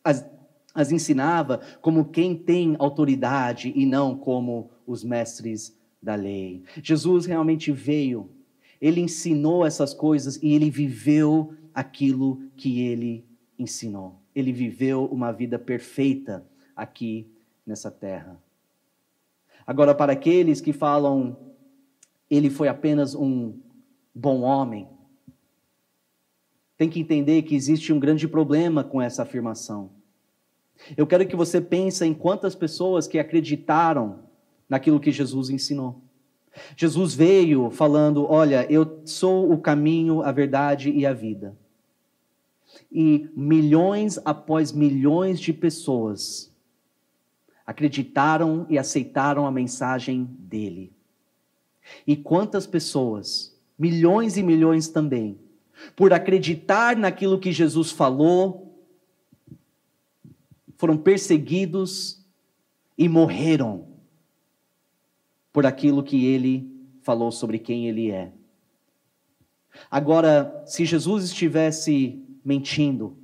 as, 0.03 0.29
as 0.75 0.93
ensinava 0.93 1.61
como 1.81 2.07
quem 2.07 2.35
tem 2.35 2.77
autoridade 2.79 3.73
e 3.75 3.87
não 3.87 4.17
como 4.17 4.71
os 4.87 5.05
mestres 5.05 5.77
da 6.03 6.15
lei. 6.15 6.63
Jesus 6.83 7.27
realmente 7.27 7.71
veio, 7.71 8.29
ele 8.81 9.01
ensinou 9.01 9.65
essas 9.65 9.95
coisas 9.95 10.39
e 10.43 10.55
ele 10.55 10.71
viveu 10.71 11.55
aquilo 11.75 12.41
que 12.57 12.81
ele 12.81 13.25
ensinou 13.59 14.21
ele 14.35 14.53
viveu 14.53 15.07
uma 15.07 15.33
vida 15.33 15.59
perfeita 15.59 16.45
aqui 16.75 17.27
nessa 17.67 17.91
terra. 17.91 18.39
Agora, 19.67 19.95
para 19.95 20.13
aqueles 20.13 20.61
que 20.61 20.73
falam, 20.73 21.37
ele 22.29 22.51
foi 22.51 22.69
apenas 22.69 23.15
um 23.15 23.55
bom 24.15 24.41
homem, 24.41 24.89
tem 26.81 26.89
que 26.89 26.99
entender 26.99 27.43
que 27.43 27.55
existe 27.55 27.93
um 27.93 28.01
grande 28.01 28.27
problema 28.27 28.83
com 28.83 29.03
essa 29.03 29.21
afirmação. 29.21 29.91
Eu 30.97 31.07
quero 31.07 31.27
que 31.27 31.37
você 31.37 31.61
pense 31.61 32.03
em 32.07 32.15
quantas 32.15 32.55
pessoas 32.55 33.07
que 33.07 33.19
acreditaram 33.19 34.21
naquilo 34.67 34.99
que 34.99 35.13
Jesus 35.13 35.51
ensinou. 35.51 36.01
Jesus 36.75 37.15
veio 37.15 37.69
falando: 37.69 38.25
Olha, 38.27 38.67
eu 38.73 39.03
sou 39.05 39.53
o 39.53 39.59
caminho, 39.59 40.23
a 40.23 40.33
verdade 40.33 40.91
e 40.91 41.05
a 41.05 41.13
vida 41.13 41.55
e 42.91 43.29
milhões 43.37 44.19
após 44.25 44.73
milhões 44.73 45.39
de 45.39 45.53
pessoas 45.53 46.51
acreditaram 47.67 48.65
e 48.71 48.79
aceitaram 48.79 49.47
a 49.47 49.51
mensagem 49.51 50.25
dele. 50.25 50.93
E 52.07 52.17
quantas 52.17 52.67
pessoas, 52.67 53.55
milhões 53.79 54.39
e 54.39 54.43
milhões 54.43 54.89
também, 54.89 55.39
por 55.95 56.13
acreditar 56.13 56.97
naquilo 56.97 57.39
que 57.39 57.53
Jesus 57.53 57.91
falou, 57.91 58.71
foram 60.77 60.97
perseguidos 60.97 62.25
e 62.97 63.09
morreram 63.09 63.89
por 65.53 65.67
aquilo 65.67 66.03
que 66.03 66.27
ele 66.27 66.71
falou 67.03 67.31
sobre 67.31 67.59
quem 67.59 67.87
ele 67.87 68.11
é. 68.11 68.33
Agora, 69.91 70.63
se 70.67 70.85
Jesus 70.85 71.25
estivesse 71.25 72.23
mentindo. 72.45 73.17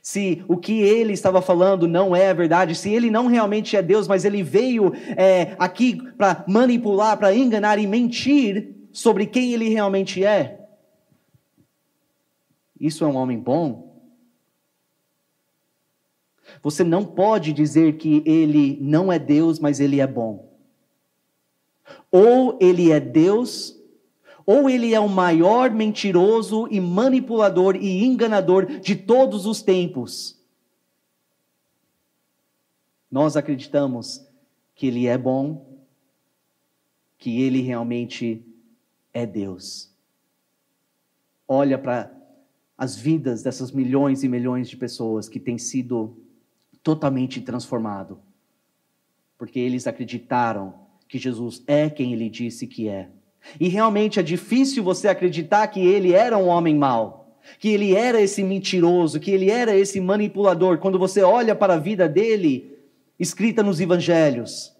Se 0.00 0.44
o 0.48 0.56
que 0.56 0.80
ele 0.80 1.12
estava 1.12 1.40
falando 1.40 1.86
não 1.86 2.14
é 2.14 2.30
a 2.30 2.34
verdade, 2.34 2.74
se 2.74 2.90
ele 2.90 3.10
não 3.10 3.26
realmente 3.26 3.76
é 3.76 3.82
Deus, 3.82 4.08
mas 4.08 4.24
ele 4.24 4.42
veio 4.42 4.92
é, 5.16 5.54
aqui 5.58 5.96
para 6.16 6.44
manipular, 6.48 7.16
para 7.16 7.34
enganar 7.34 7.78
e 7.78 7.86
mentir 7.86 8.74
sobre 8.92 9.26
quem 9.26 9.52
ele 9.52 9.68
realmente 9.68 10.24
é, 10.24 10.61
isso 12.82 13.04
é 13.04 13.06
um 13.06 13.14
homem 13.14 13.38
bom? 13.38 13.92
Você 16.60 16.82
não 16.82 17.04
pode 17.04 17.52
dizer 17.52 17.96
que 17.96 18.24
ele 18.26 18.76
não 18.80 19.12
é 19.12 19.20
Deus, 19.20 19.60
mas 19.60 19.78
ele 19.78 20.00
é 20.00 20.06
bom. 20.06 20.52
Ou 22.10 22.58
ele 22.60 22.90
é 22.90 22.98
Deus, 22.98 23.80
ou 24.44 24.68
ele 24.68 24.92
é 24.92 24.98
o 24.98 25.08
maior 25.08 25.70
mentiroso 25.70 26.66
e 26.72 26.80
manipulador 26.80 27.76
e 27.76 28.04
enganador 28.04 28.66
de 28.66 28.96
todos 28.96 29.46
os 29.46 29.62
tempos. 29.62 30.36
Nós 33.08 33.36
acreditamos 33.36 34.26
que 34.74 34.88
ele 34.88 35.06
é 35.06 35.16
bom, 35.16 35.78
que 37.16 37.42
ele 37.42 37.60
realmente 37.60 38.44
é 39.14 39.24
Deus. 39.24 39.88
Olha 41.46 41.78
para 41.78 42.21
as 42.76 42.96
vidas 42.96 43.42
dessas 43.42 43.70
milhões 43.70 44.22
e 44.22 44.28
milhões 44.28 44.68
de 44.68 44.76
pessoas 44.76 45.28
que 45.28 45.38
têm 45.38 45.58
sido 45.58 46.16
totalmente 46.82 47.40
transformado, 47.40 48.18
porque 49.38 49.58
eles 49.58 49.86
acreditaram 49.86 50.74
que 51.08 51.18
Jesus 51.18 51.62
é 51.66 51.88
quem 51.88 52.12
ele 52.12 52.28
disse 52.28 52.66
que 52.66 52.88
é. 52.88 53.08
E 53.60 53.68
realmente 53.68 54.18
é 54.18 54.22
difícil 54.22 54.82
você 54.82 55.08
acreditar 55.08 55.66
que 55.68 55.80
ele 55.80 56.12
era 56.12 56.38
um 56.38 56.48
homem 56.48 56.76
mau, 56.76 57.38
que 57.58 57.68
ele 57.68 57.94
era 57.94 58.20
esse 58.20 58.42
mentiroso, 58.42 59.20
que 59.20 59.30
ele 59.30 59.50
era 59.50 59.76
esse 59.76 60.00
manipulador, 60.00 60.78
quando 60.78 60.98
você 60.98 61.22
olha 61.22 61.54
para 61.54 61.74
a 61.74 61.78
vida 61.78 62.08
dele, 62.08 62.78
escrita 63.18 63.62
nos 63.62 63.80
evangelhos. 63.80 64.74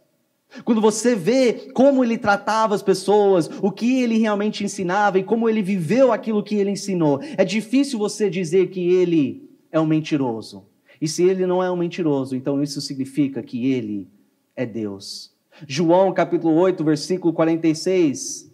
Quando 0.64 0.80
você 0.80 1.14
vê 1.14 1.70
como 1.72 2.04
ele 2.04 2.18
tratava 2.18 2.74
as 2.74 2.82
pessoas, 2.82 3.48
o 3.62 3.70
que 3.70 4.02
ele 4.02 4.18
realmente 4.18 4.64
ensinava 4.64 5.18
e 5.18 5.24
como 5.24 5.48
ele 5.48 5.62
viveu 5.62 6.12
aquilo 6.12 6.42
que 6.42 6.56
ele 6.56 6.70
ensinou, 6.70 7.20
é 7.36 7.44
difícil 7.44 7.98
você 7.98 8.28
dizer 8.28 8.68
que 8.68 8.92
ele 8.92 9.48
é 9.70 9.80
um 9.80 9.86
mentiroso. 9.86 10.66
E 11.00 11.08
se 11.08 11.24
ele 11.24 11.46
não 11.46 11.62
é 11.62 11.70
um 11.70 11.76
mentiroso, 11.76 12.36
então 12.36 12.62
isso 12.62 12.80
significa 12.80 13.42
que 13.42 13.72
ele 13.72 14.08
é 14.54 14.66
Deus. 14.66 15.32
João 15.66 16.12
capítulo 16.12 16.54
8, 16.54 16.84
versículo 16.84 17.32
46 17.32 18.52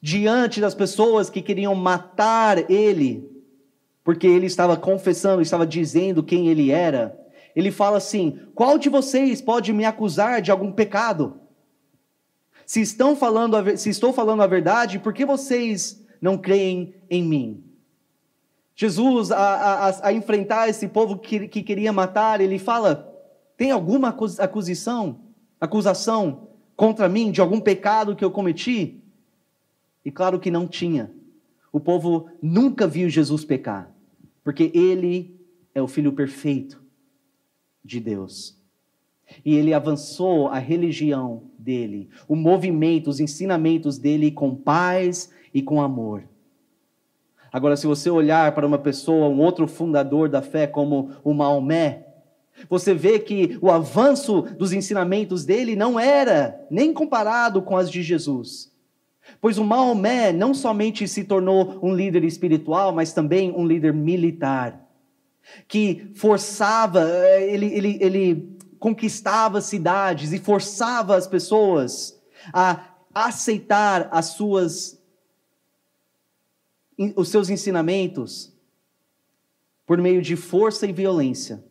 diante 0.00 0.60
das 0.60 0.74
pessoas 0.74 1.28
que 1.28 1.42
queriam 1.42 1.74
matar 1.74 2.70
ele, 2.70 3.28
porque 4.04 4.26
ele 4.26 4.46
estava 4.46 4.76
confessando, 4.76 5.42
estava 5.42 5.66
dizendo 5.66 6.22
quem 6.22 6.46
ele 6.46 6.70
era. 6.70 7.18
Ele 7.56 7.70
fala 7.70 7.96
assim: 7.96 8.38
Qual 8.54 8.76
de 8.76 8.90
vocês 8.90 9.40
pode 9.40 9.72
me 9.72 9.86
acusar 9.86 10.42
de 10.42 10.50
algum 10.50 10.70
pecado? 10.70 11.40
Se, 12.66 12.82
estão 12.82 13.16
falando 13.16 13.56
a, 13.56 13.76
se 13.76 13.88
estou 13.88 14.12
falando 14.12 14.42
a 14.42 14.46
verdade, 14.46 14.98
por 14.98 15.14
que 15.14 15.24
vocês 15.24 16.04
não 16.20 16.36
creem 16.36 16.94
em 17.08 17.24
mim? 17.24 17.64
Jesus, 18.74 19.32
a, 19.32 19.38
a, 19.38 20.08
a 20.08 20.12
enfrentar 20.12 20.68
esse 20.68 20.86
povo 20.86 21.16
que, 21.16 21.48
que 21.48 21.62
queria 21.62 21.94
matar, 21.94 22.42
ele 22.42 22.58
fala: 22.58 23.10
Tem 23.56 23.70
alguma 23.70 24.14
acusação, 24.38 25.20
acusação 25.58 26.48
contra 26.76 27.08
mim 27.08 27.30
de 27.30 27.40
algum 27.40 27.58
pecado 27.58 28.14
que 28.14 28.24
eu 28.24 28.30
cometi? 28.30 29.02
E 30.04 30.10
claro 30.10 30.38
que 30.38 30.50
não 30.50 30.68
tinha. 30.68 31.10
O 31.72 31.80
povo 31.80 32.28
nunca 32.42 32.86
viu 32.86 33.08
Jesus 33.08 33.44
pecar, 33.46 33.90
porque 34.44 34.70
ele 34.74 35.40
é 35.74 35.80
o 35.80 35.88
Filho 35.88 36.12
perfeito 36.12 36.85
de 37.86 38.00
Deus. 38.00 38.56
E 39.44 39.54
ele 39.54 39.72
avançou 39.72 40.48
a 40.48 40.58
religião 40.58 41.44
dele, 41.58 42.08
o 42.28 42.36
movimento, 42.36 43.08
os 43.08 43.20
ensinamentos 43.20 43.98
dele 43.98 44.30
com 44.30 44.54
paz 44.54 45.30
e 45.54 45.62
com 45.62 45.80
amor. 45.80 46.24
Agora, 47.52 47.76
se 47.76 47.86
você 47.86 48.10
olhar 48.10 48.54
para 48.54 48.66
uma 48.66 48.78
pessoa, 48.78 49.28
um 49.28 49.40
outro 49.40 49.66
fundador 49.66 50.28
da 50.28 50.42
fé, 50.42 50.66
como 50.66 51.12
o 51.24 51.32
Maomé, 51.32 52.06
você 52.68 52.94
vê 52.94 53.18
que 53.18 53.58
o 53.60 53.70
avanço 53.70 54.42
dos 54.42 54.72
ensinamentos 54.72 55.44
dele 55.44 55.76
não 55.76 55.98
era 55.98 56.58
nem 56.70 56.92
comparado 56.92 57.62
com 57.62 57.76
as 57.76 57.90
de 57.90 58.02
Jesus. 58.02 58.72
Pois 59.40 59.58
o 59.58 59.64
Maomé 59.64 60.32
não 60.32 60.54
somente 60.54 61.06
se 61.08 61.24
tornou 61.24 61.78
um 61.82 61.94
líder 61.94 62.24
espiritual, 62.24 62.92
mas 62.92 63.12
também 63.12 63.52
um 63.52 63.66
líder 63.66 63.92
militar, 63.92 64.85
que 65.68 66.10
forçava, 66.14 67.02
eh, 67.08 67.52
ele, 67.52 67.66
ele, 67.66 67.98
ele 68.00 68.58
conquistava 68.78 69.60
cidades 69.60 70.32
e 70.32 70.38
forçava 70.38 71.16
as 71.16 71.26
pessoas 71.26 72.20
a 72.52 72.94
aceitar 73.14 74.08
as 74.12 74.26
suas, 74.26 75.00
os 77.14 77.28
seus 77.28 77.48
ensinamentos 77.48 78.52
por 79.86 79.98
meio 79.98 80.20
de 80.20 80.36
força 80.36 80.86
e 80.86 80.92
violência. 80.92 81.64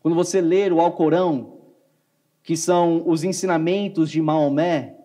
Quando 0.00 0.14
você 0.14 0.40
ler 0.40 0.72
o 0.72 0.80
Alcorão, 0.80 1.58
que 2.42 2.56
são 2.56 3.06
os 3.06 3.22
ensinamentos 3.22 4.10
de 4.10 4.22
Maomé, 4.22 4.96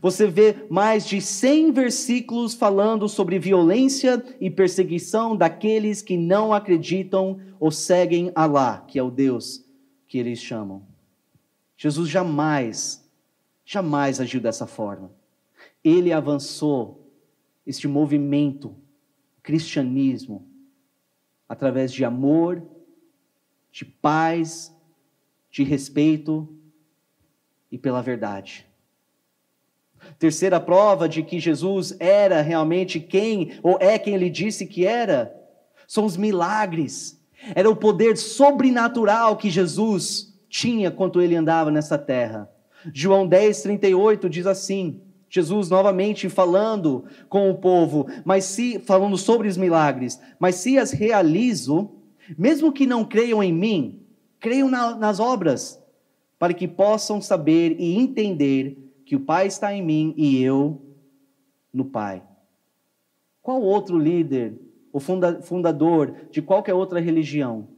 você 0.00 0.26
vê 0.26 0.66
mais 0.70 1.06
de 1.06 1.20
100 1.20 1.72
versículos 1.72 2.54
falando 2.54 3.08
sobre 3.08 3.38
violência 3.38 4.24
e 4.40 4.50
perseguição 4.50 5.36
daqueles 5.36 6.02
que 6.02 6.16
não 6.16 6.52
acreditam 6.52 7.40
ou 7.60 7.70
seguem 7.70 8.32
Alá, 8.34 8.84
que 8.88 8.98
é 8.98 9.02
o 9.02 9.10
Deus 9.10 9.64
que 10.08 10.18
eles 10.18 10.38
chamam. 10.38 10.86
Jesus 11.76 12.08
jamais, 12.08 13.08
jamais 13.64 14.20
agiu 14.20 14.40
dessa 14.40 14.66
forma. 14.66 15.10
Ele 15.82 16.12
avançou 16.12 17.10
este 17.66 17.86
movimento, 17.86 18.74
cristianismo, 19.42 20.46
através 21.48 21.92
de 21.92 22.04
amor 22.04 22.62
de 23.74 23.84
paz, 23.84 24.72
de 25.50 25.64
respeito 25.64 26.48
e 27.72 27.76
pela 27.76 28.00
verdade. 28.00 28.64
Terceira 30.18 30.60
prova 30.60 31.08
de 31.08 31.22
que 31.22 31.38
Jesus 31.40 31.96
era 31.98 32.40
realmente 32.40 33.00
quem, 33.00 33.52
ou 33.62 33.78
é 33.80 33.98
quem 33.98 34.14
ele 34.14 34.30
disse 34.30 34.66
que 34.66 34.86
era, 34.86 35.34
são 35.86 36.04
os 36.04 36.16
milagres. 36.16 37.20
Era 37.54 37.68
o 37.68 37.76
poder 37.76 38.16
sobrenatural 38.16 39.36
que 39.36 39.50
Jesus 39.50 40.34
tinha 40.48 40.90
quando 40.90 41.20
ele 41.20 41.36
andava 41.36 41.70
nessa 41.70 41.98
terra. 41.98 42.48
João 42.92 43.26
10, 43.26 43.62
38 43.62 44.28
diz 44.28 44.46
assim: 44.46 45.00
Jesus 45.28 45.68
novamente 45.68 46.28
falando 46.28 47.04
com 47.28 47.50
o 47.50 47.56
povo, 47.56 48.06
mas 48.24 48.44
se 48.44 48.78
falando 48.78 49.16
sobre 49.16 49.48
os 49.48 49.56
milagres, 49.56 50.20
mas 50.38 50.56
se 50.56 50.78
as 50.78 50.92
realizo, 50.92 51.90
mesmo 52.38 52.72
que 52.72 52.86
não 52.86 53.04
creiam 53.04 53.42
em 53.42 53.52
mim, 53.52 54.00
creiam 54.38 54.70
na, 54.70 54.94
nas 54.94 55.18
obras, 55.18 55.82
para 56.38 56.54
que 56.54 56.68
possam 56.68 57.20
saber 57.20 57.76
e 57.78 57.96
entender 57.96 58.78
que 59.14 59.16
o 59.16 59.20
Pai 59.20 59.46
está 59.46 59.72
em 59.72 59.80
mim 59.80 60.12
e 60.16 60.42
eu 60.42 60.82
no 61.72 61.84
Pai. 61.84 62.20
Qual 63.40 63.62
outro 63.62 63.96
líder, 63.96 64.60
o 64.92 64.98
funda, 64.98 65.40
fundador 65.40 66.26
de 66.32 66.42
qualquer 66.42 66.74
outra 66.74 66.98
religião, 66.98 67.68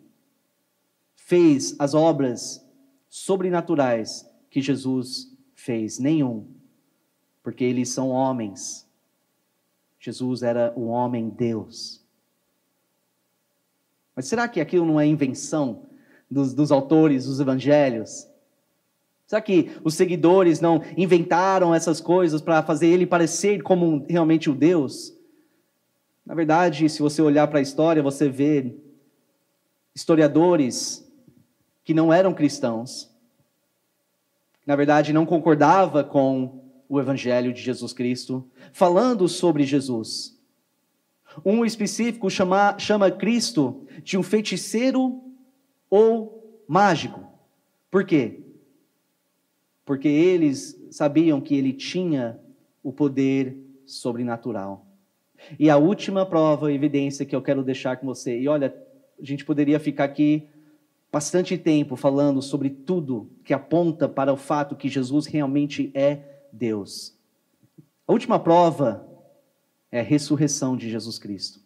fez 1.14 1.77
as 1.79 1.92
obras 1.92 2.66
sobrenaturais 3.11 4.27
que 4.49 4.62
Jesus 4.62 5.31
fez? 5.55 5.99
Nenhum, 5.99 6.49
porque 7.42 7.64
eles 7.64 7.90
são 7.90 8.09
homens. 8.09 8.88
Jesus 10.01 10.42
era 10.42 10.72
o 10.75 10.87
homem 10.87 11.29
Deus. 11.29 12.03
Mas 14.14 14.27
será 14.27 14.49
que 14.49 14.59
aquilo 14.59 14.87
não 14.87 14.99
é 14.99 15.07
invenção 15.07 15.83
dos, 16.31 16.55
dos 16.55 16.72
autores 16.72 17.27
dos 17.27 17.40
evangelhos? 17.40 18.27
Será 19.26 19.40
que 19.40 19.72
os 19.82 19.94
seguidores 19.94 20.60
não 20.60 20.80
inventaram 20.96 21.74
essas 21.74 22.00
coisas 22.00 22.40
para 22.40 22.62
fazer 22.62 22.86
ele 22.86 23.04
parecer 23.04 23.60
como 23.62 24.06
realmente 24.08 24.48
o 24.48 24.54
Deus? 24.54 25.12
Na 26.24 26.34
verdade, 26.34 26.88
se 26.88 27.02
você 27.02 27.20
olhar 27.20 27.48
para 27.48 27.58
a 27.58 27.62
história, 27.62 28.02
você 28.02 28.28
vê 28.28 28.76
historiadores 29.94 31.04
que 31.84 31.92
não 31.92 32.12
eram 32.12 32.32
cristãos, 32.32 33.10
na 34.64 34.76
verdade 34.76 35.12
não 35.12 35.26
concordava 35.26 36.04
com 36.04 36.64
o 36.88 37.00
evangelho 37.00 37.52
de 37.52 37.60
Jesus 37.60 37.92
Cristo, 37.92 38.48
falando 38.72 39.28
sobre 39.28 39.64
Jesus. 39.64 40.36
Um 41.44 41.64
específico 41.64 42.30
chama, 42.30 42.78
chama 42.78 43.10
Cristo 43.10 43.86
de 44.02 44.16
um 44.16 44.22
feiticeiro 44.22 45.20
ou 45.90 46.62
mágico. 46.68 47.24
Por 47.90 48.04
quê? 48.04 48.45
Porque 49.87 50.09
eles 50.09 50.79
sabiam 50.90 51.40
que 51.40 51.55
ele 51.55 51.72
tinha 51.72 52.38
o 52.83 52.92
poder 52.92 53.57
sobrenatural. 53.87 54.85
E 55.59 55.70
a 55.70 55.77
última 55.77 56.27
prova, 56.27 56.72
evidência 56.72 57.25
que 57.25 57.35
eu 57.35 57.40
quero 57.40 57.62
deixar 57.62 57.96
com 57.96 58.07
você, 58.07 58.38
e 58.38 58.49
olha, 58.49 58.77
a 59.18 59.25
gente 59.25 59.44
poderia 59.44 59.79
ficar 59.79 60.05
aqui 60.05 60.49
bastante 61.11 61.57
tempo 61.57 61.94
falando 61.94 62.42
sobre 62.42 62.68
tudo 62.68 63.31
que 63.44 63.55
aponta 63.55 64.09
para 64.09 64.33
o 64.33 64.37
fato 64.37 64.77
que 64.77 64.88
Jesus 64.88 65.27
realmente 65.27 65.90
é 65.94 66.18
Deus. 66.53 67.16
A 68.07 68.12
última 68.12 68.38
prova 68.38 69.07
é 69.90 70.01
a 70.01 70.03
ressurreição 70.03 70.77
de 70.77 70.90
Jesus 70.90 71.18
Cristo. 71.18 71.61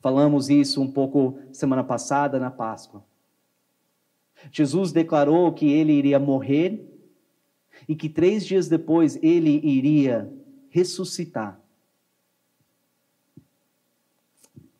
Falamos 0.00 0.50
isso 0.50 0.82
um 0.82 0.90
pouco 0.90 1.38
semana 1.52 1.84
passada 1.84 2.40
na 2.40 2.50
Páscoa. 2.50 3.04
Jesus 4.50 4.90
declarou 4.90 5.52
que 5.52 5.70
ele 5.70 5.92
iria 5.92 6.18
morrer 6.18 6.89
e 7.88 7.94
que 7.94 8.08
três 8.08 8.44
dias 8.46 8.68
depois 8.68 9.18
ele 9.22 9.60
iria 9.62 10.32
ressuscitar. 10.68 11.60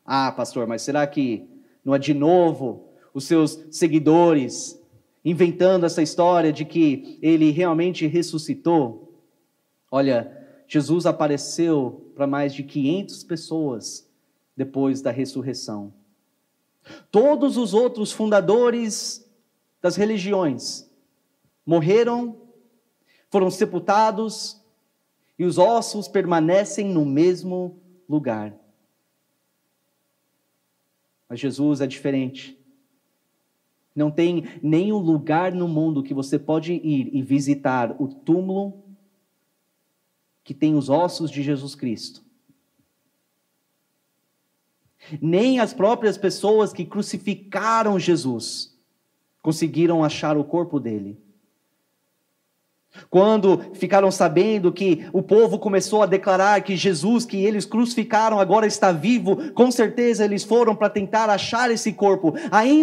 Ah, 0.05 0.31
pastor, 0.31 0.67
mas 0.67 0.81
será 0.81 1.05
que 1.07 1.47
não 1.83 1.95
é 1.95 1.99
de 1.99 2.13
novo 2.13 2.89
os 3.13 3.25
seus 3.25 3.59
seguidores 3.69 4.79
inventando 5.23 5.85
essa 5.85 6.01
história 6.01 6.51
de 6.51 6.65
que 6.65 7.17
ele 7.21 7.51
realmente 7.51 8.07
ressuscitou? 8.07 9.13
Olha, 9.89 10.37
Jesus 10.67 11.05
apareceu 11.05 12.11
para 12.15 12.25
mais 12.25 12.53
de 12.53 12.63
500 12.63 13.23
pessoas 13.23 14.09
depois 14.55 15.01
da 15.01 15.11
ressurreição. 15.11 15.93
Todos 17.11 17.57
os 17.57 17.73
outros 17.73 18.11
fundadores 18.11 19.27
das 19.81 19.95
religiões 19.95 20.89
morreram, 21.65 22.37
foram 23.31 23.49
sepultados 23.49 24.61
e 25.39 25.45
os 25.45 25.57
ossos 25.57 26.07
permanecem 26.07 26.85
no 26.85 27.05
mesmo 27.05 27.79
lugar. 28.07 28.53
Mas 31.29 31.39
Jesus 31.39 31.79
é 31.79 31.87
diferente. 31.87 32.59
Não 33.95 34.11
tem 34.11 34.43
nenhum 34.61 34.97
lugar 34.97 35.53
no 35.53 35.67
mundo 35.67 36.03
que 36.03 36.13
você 36.13 36.37
pode 36.37 36.73
ir 36.73 37.09
e 37.15 37.21
visitar 37.21 37.95
o 38.01 38.07
túmulo 38.07 38.83
que 40.43 40.53
tem 40.53 40.75
os 40.75 40.89
ossos 40.89 41.31
de 41.31 41.41
Jesus 41.41 41.73
Cristo. 41.73 42.23
Nem 45.21 45.59
as 45.59 45.73
próprias 45.73 46.17
pessoas 46.17 46.73
que 46.73 46.85
crucificaram 46.85 47.97
Jesus 47.97 48.77
conseguiram 49.41 50.03
achar 50.03 50.37
o 50.37 50.43
corpo 50.43 50.79
dele. 50.79 51.30
Quando 53.09 53.61
ficaram 53.73 54.11
sabendo 54.11 54.71
que 54.71 55.05
o 55.13 55.23
povo 55.23 55.57
começou 55.57 56.03
a 56.03 56.05
declarar 56.05 56.61
que 56.61 56.75
Jesus, 56.75 57.25
que 57.25 57.37
eles 57.37 57.65
crucificaram, 57.65 58.39
agora 58.39 58.67
está 58.67 58.91
vivo, 58.91 59.51
com 59.53 59.71
certeza 59.71 60.25
eles 60.25 60.43
foram 60.43 60.75
para 60.75 60.89
tentar 60.89 61.29
achar 61.29 61.71
esse 61.71 61.93
corpo. 61.93 62.33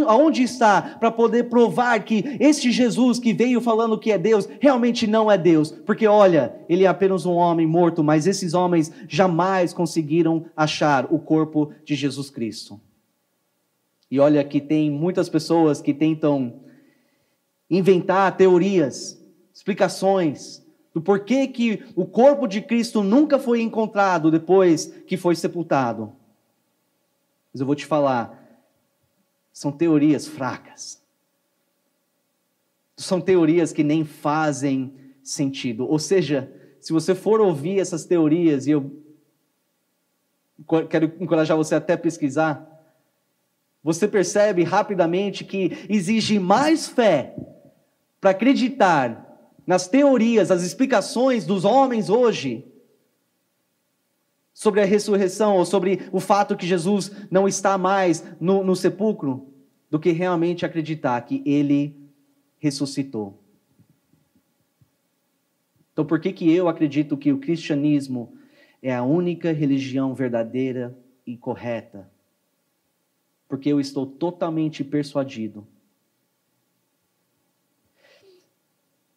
Aonde 0.07 0.43
está? 0.43 0.81
Para 0.81 1.11
poder 1.11 1.45
provar 1.51 2.03
que 2.05 2.25
este 2.41 2.73
Jesus 2.73 3.19
que 3.19 3.35
veio 3.35 3.61
falando 3.61 3.99
que 3.99 4.11
é 4.11 4.19
Deus, 4.19 4.49
realmente 4.61 5.07
não 5.07 5.31
é 5.31 5.37
Deus. 5.37 5.71
Porque 5.71 6.07
olha, 6.07 6.55
ele 6.69 6.85
é 6.85 6.89
apenas 6.89 7.27
um 7.27 7.35
homem 7.35 7.67
morto, 7.67 8.03
mas 8.03 8.27
esses 8.27 8.55
homens 8.55 8.91
jamais 9.07 9.75
conseguiram 9.75 10.47
achar 10.57 11.07
o 11.11 11.19
corpo 11.19 11.71
de 11.85 11.95
Jesus 11.95 12.31
Cristo. 12.31 12.81
E 14.11 14.19
olha 14.19 14.43
que 14.43 14.59
tem 14.59 14.91
muitas 14.91 15.29
pessoas 15.29 15.83
que 15.83 15.93
tentam 15.93 16.61
inventar 17.71 18.35
teorias 18.35 19.18
explicações 19.59 20.65
do 20.95 21.03
porquê 21.03 21.49
que 21.49 21.85
o 21.97 22.07
corpo 22.07 22.47
de 22.47 22.63
Cristo 22.63 23.03
nunca 23.03 23.41
foi 23.41 23.61
encontrado 23.61 24.31
depois 24.31 24.87
que 25.05 25.17
foi 25.17 25.35
sepultado. 25.35 26.13
Mas 27.53 27.61
eu 27.61 27.67
vou 27.67 27.75
te 27.75 27.85
falar, 27.85 28.41
são 29.53 29.73
teorias 29.73 30.29
fracas. 30.29 31.03
São 32.97 33.21
teorias 33.21 33.73
que 33.73 33.83
nem 33.83 34.05
fazem 34.05 34.95
sentido. 35.25 35.89
Ou 35.89 35.99
seja, 35.99 36.53
se 36.81 36.93
você 36.93 37.13
for 37.13 37.41
ouvir 37.41 37.81
essas 37.81 38.05
teorias, 38.05 38.69
e 38.69 38.71
eu 38.71 39.03
quero 40.89 41.07
encorajar 41.19 41.57
você 41.57 41.75
até 41.75 41.97
pesquisar, 41.97 42.65
você 43.83 44.07
percebe 44.07 44.63
rapidamente 44.63 45.45
que 45.45 45.85
exige 45.89 46.39
mais 46.39 46.87
fé 46.87 47.35
para 48.21 48.31
acreditar 48.31 49.28
nas 49.69 49.87
teorias, 49.87 50.51
as 50.51 50.63
explicações 50.63 51.45
dos 51.45 51.63
homens 51.63 52.09
hoje 52.09 52.65
sobre 54.55 54.81
a 54.81 54.87
ressurreição 54.87 55.59
ou 55.59 55.67
sobre 55.67 56.09
o 56.11 56.19
fato 56.19 56.57
que 56.57 56.67
Jesus 56.67 57.13
não 57.31 57.47
está 57.47 57.77
mais 57.77 58.25
no, 58.41 58.65
no 58.65 58.75
sepulcro, 58.75 59.53
do 59.91 60.01
que 60.01 60.11
realmente 60.11 60.65
acreditar 60.65 61.21
que 61.21 61.43
ele 61.45 61.95
ressuscitou. 62.59 63.39
Então, 65.93 66.07
por 66.07 66.19
que, 66.19 66.33
que 66.33 66.51
eu 66.51 66.67
acredito 66.67 67.15
que 67.15 67.31
o 67.31 67.39
cristianismo 67.39 68.33
é 68.83 68.95
a 68.95 69.03
única 69.03 69.53
religião 69.53 70.15
verdadeira 70.15 70.97
e 71.27 71.37
correta? 71.37 72.11
Porque 73.47 73.69
eu 73.69 73.79
estou 73.79 74.07
totalmente 74.07 74.83
persuadido 74.83 75.67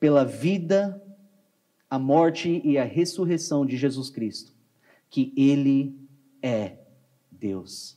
pela 0.02 0.26
vida, 0.26 1.00
a 1.88 2.00
morte 2.00 2.60
e 2.66 2.76
a 2.76 2.84
ressurreição 2.84 3.64
de 3.64 3.78
Jesus 3.78 4.10
Cristo, 4.10 4.52
que 5.12 5.32
Ele 5.38 5.96
é 6.42 6.78
Deus. 7.32 7.96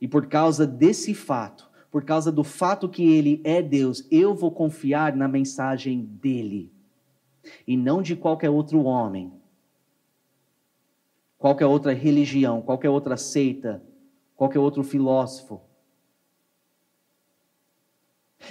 E 0.00 0.08
por 0.08 0.26
causa 0.26 0.66
desse 0.66 1.12
fato, 1.12 1.70
por 1.90 2.02
causa 2.02 2.32
do 2.32 2.42
fato 2.42 2.88
que 2.88 3.12
Ele 3.12 3.42
é 3.44 3.60
Deus, 3.60 4.08
eu 4.10 4.34
vou 4.34 4.50
confiar 4.50 5.14
na 5.14 5.28
mensagem 5.28 6.00
dele 6.00 6.72
e 7.66 7.76
não 7.76 8.00
de 8.00 8.16
qualquer 8.16 8.48
outro 8.48 8.82
homem, 8.84 9.30
qualquer 11.36 11.66
outra 11.66 11.92
religião, 11.92 12.62
qualquer 12.62 12.88
outra 12.88 13.18
seita, 13.18 13.82
qualquer 14.34 14.60
outro 14.60 14.82
filósofo. 14.82 15.60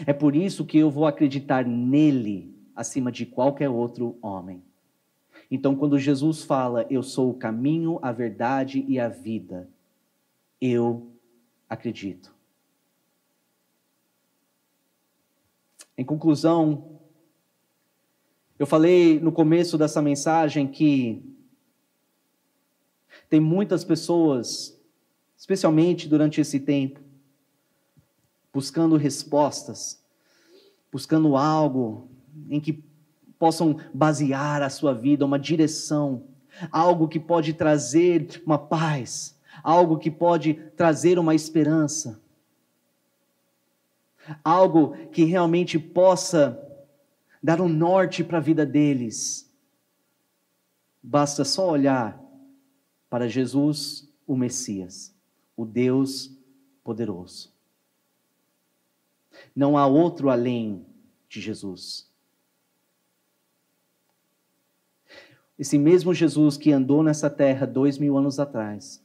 É 0.06 0.14
por 0.14 0.36
isso 0.36 0.66
que 0.66 0.78
eu 0.78 0.90
vou 0.90 1.06
acreditar 1.06 1.66
nele 1.66 2.54
acima 2.76 3.12
de 3.12 3.26
qualquer 3.26 3.70
outro 3.70 4.18
homem. 4.22 4.64
Então, 5.50 5.76
quando 5.76 6.00
Jesus 6.00 6.44
fala, 6.44 6.86
Eu 6.90 7.04
sou 7.04 7.30
o 7.30 7.34
caminho, 7.34 8.00
a 8.02 8.12
verdade 8.12 8.86
e 8.88 9.00
a 9.00 9.10
vida, 9.10 9.70
eu 10.62 11.12
acredito. 11.68 12.34
Em 15.98 16.06
conclusão, 16.06 17.00
eu 18.58 18.66
falei 18.66 19.20
no 19.20 19.32
começo 19.32 19.78
dessa 19.78 20.02
mensagem 20.02 20.68
que 20.68 21.22
tem 23.30 23.40
muitas 23.40 23.84
pessoas, 23.84 24.80
especialmente 25.38 26.08
durante 26.08 26.40
esse 26.40 26.60
tempo, 26.60 27.00
buscando 28.54 28.98
respostas, 28.98 30.02
buscando 30.92 31.38
algo 31.38 32.10
em 32.50 32.60
que 32.60 32.84
possam 33.40 33.78
basear 33.94 34.62
a 34.62 34.70
sua 34.70 34.94
vida, 34.94 35.26
uma 35.26 35.40
direção, 35.40 36.24
algo 36.72 37.08
que 37.08 37.20
pode 37.20 37.54
trazer 37.54 38.42
uma 38.46 38.58
paz, 38.58 39.38
algo 39.64 39.98
que 39.98 40.12
pode 40.12 40.54
trazer 40.76 41.18
uma 41.18 41.34
esperança, 41.34 42.22
algo 44.44 44.96
que 45.08 45.24
realmente 45.24 45.80
possa 45.80 46.60
dar 47.42 47.60
um 47.60 47.68
norte 47.68 48.24
para 48.24 48.38
a 48.38 48.42
vida 48.42 48.66
deles. 48.66 49.50
Basta 51.02 51.44
só 51.44 51.70
olhar 51.70 52.22
para 53.10 53.28
Jesus, 53.28 54.08
o 54.28 54.36
Messias, 54.36 55.14
o 55.58 55.66
Deus 55.66 56.32
poderoso. 56.84 57.52
Não 59.56 59.78
há 59.78 59.86
outro 59.86 60.30
além 60.30 60.86
de 61.28 61.42
Jesus. 61.42 62.10
Esse 65.58 65.78
mesmo 65.78 66.14
Jesus 66.14 66.58
que 66.58 66.72
andou 66.72 67.04
nessa 67.04 67.30
terra 67.30 67.68
dois 67.68 67.98
mil 67.98 68.18
anos 68.18 68.40
atrás, 68.40 69.04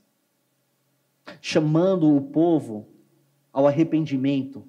chamando 1.40 2.16
o 2.16 2.20
povo 2.20 2.88
ao 3.53 3.66
arrependimento, 3.66 4.66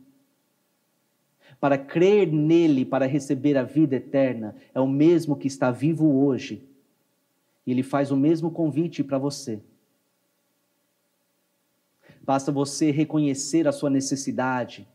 para 1.60 1.78
crer 1.78 2.32
nele, 2.32 2.86
para 2.86 3.06
receber 3.06 3.58
a 3.58 3.64
vida 3.64 3.96
eterna, 3.96 4.56
é 4.74 4.80
o 4.80 4.88
mesmo 4.88 5.36
que 5.36 5.48
está 5.48 5.72
vivo 5.72 6.26
hoje. 6.26 6.68
E 7.66 7.72
ele 7.72 7.84
faz 7.84 8.12
o 8.12 8.18
mesmo 8.18 8.52
convite 8.52 9.04
para 9.04 9.18
você. 9.18 9.60
Basta 12.22 12.52
você 12.52 12.92
reconhecer 12.92 13.68
a 13.68 13.72
sua 13.72 13.90
necessidade 13.90 14.88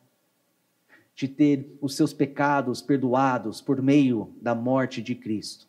de 1.14 1.28
ter 1.28 1.76
os 1.80 1.94
seus 1.94 2.12
pecados 2.12 2.80
perdoados 2.80 3.60
por 3.60 3.80
meio 3.82 4.34
da 4.40 4.54
morte 4.54 5.02
de 5.02 5.14
Cristo. 5.14 5.68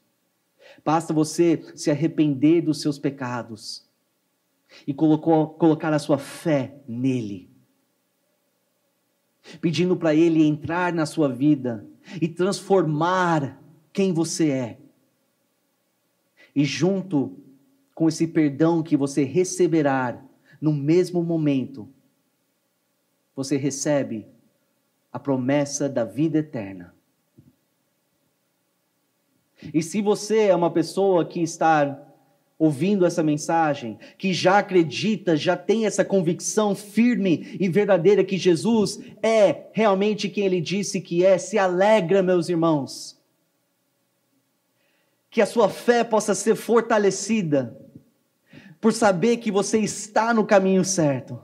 Basta 0.84 1.14
você 1.14 1.64
se 1.76 1.92
arrepender 1.92 2.62
dos 2.62 2.82
seus 2.82 2.98
pecados 2.98 3.86
e 4.88 4.94
colocou, 4.94 5.50
colocar 5.50 5.94
a 5.94 6.00
sua 6.00 6.18
fé 6.18 6.76
nele 6.88 7.54
pedindo 9.60 9.96
para 9.96 10.16
Ele 10.16 10.44
entrar 10.44 10.94
na 10.94 11.06
sua 11.06 11.28
vida 11.28 11.86
e 12.22 12.28
transformar 12.28 13.62
quem 13.92 14.14
você 14.14 14.50
é. 14.50 14.78
E 16.56 16.64
junto 16.64 17.38
com 17.94 18.08
esse 18.08 18.28
perdão 18.28 18.82
que 18.82 18.96
você 18.96 19.24
receberá 19.24 20.24
no 20.62 20.74
mesmo 20.74 21.24
momento, 21.24 21.88
você 23.36 23.58
recebe 23.58 24.28
a 25.14 25.20
promessa 25.20 25.88
da 25.88 26.04
vida 26.04 26.40
eterna. 26.40 26.92
E 29.72 29.84
se 29.84 30.02
você 30.02 30.48
é 30.48 30.56
uma 30.56 30.72
pessoa 30.72 31.24
que 31.24 31.40
está 31.40 32.02
ouvindo 32.58 33.06
essa 33.06 33.22
mensagem, 33.22 34.00
que 34.18 34.34
já 34.34 34.58
acredita, 34.58 35.38
já 35.38 35.56
tem 35.56 35.86
essa 35.86 36.04
convicção 36.04 36.74
firme 36.76 37.56
e 37.60 37.70
verdadeira 37.70 38.24
que 38.24 38.38
Jesus 38.38 39.00
é 39.22 39.68
realmente 39.72 40.28
quem 40.28 40.46
ele 40.46 40.60
disse 40.60 41.00
que 41.00 41.24
é, 41.24 41.38
se 41.38 41.58
alegra, 41.60 42.24
meus 42.24 42.50
irmãos. 42.50 43.22
Que 45.30 45.42
a 45.42 45.46
sua 45.46 45.70
fé 45.70 46.04
possa 46.04 46.34
ser 46.34 46.56
fortalecida 46.56 47.78
por 48.82 48.92
saber 48.92 49.38
que 49.38 49.52
você 49.52 49.80
está 49.80 50.34
no 50.34 50.46
caminho 50.46 50.84
certo 50.84 51.40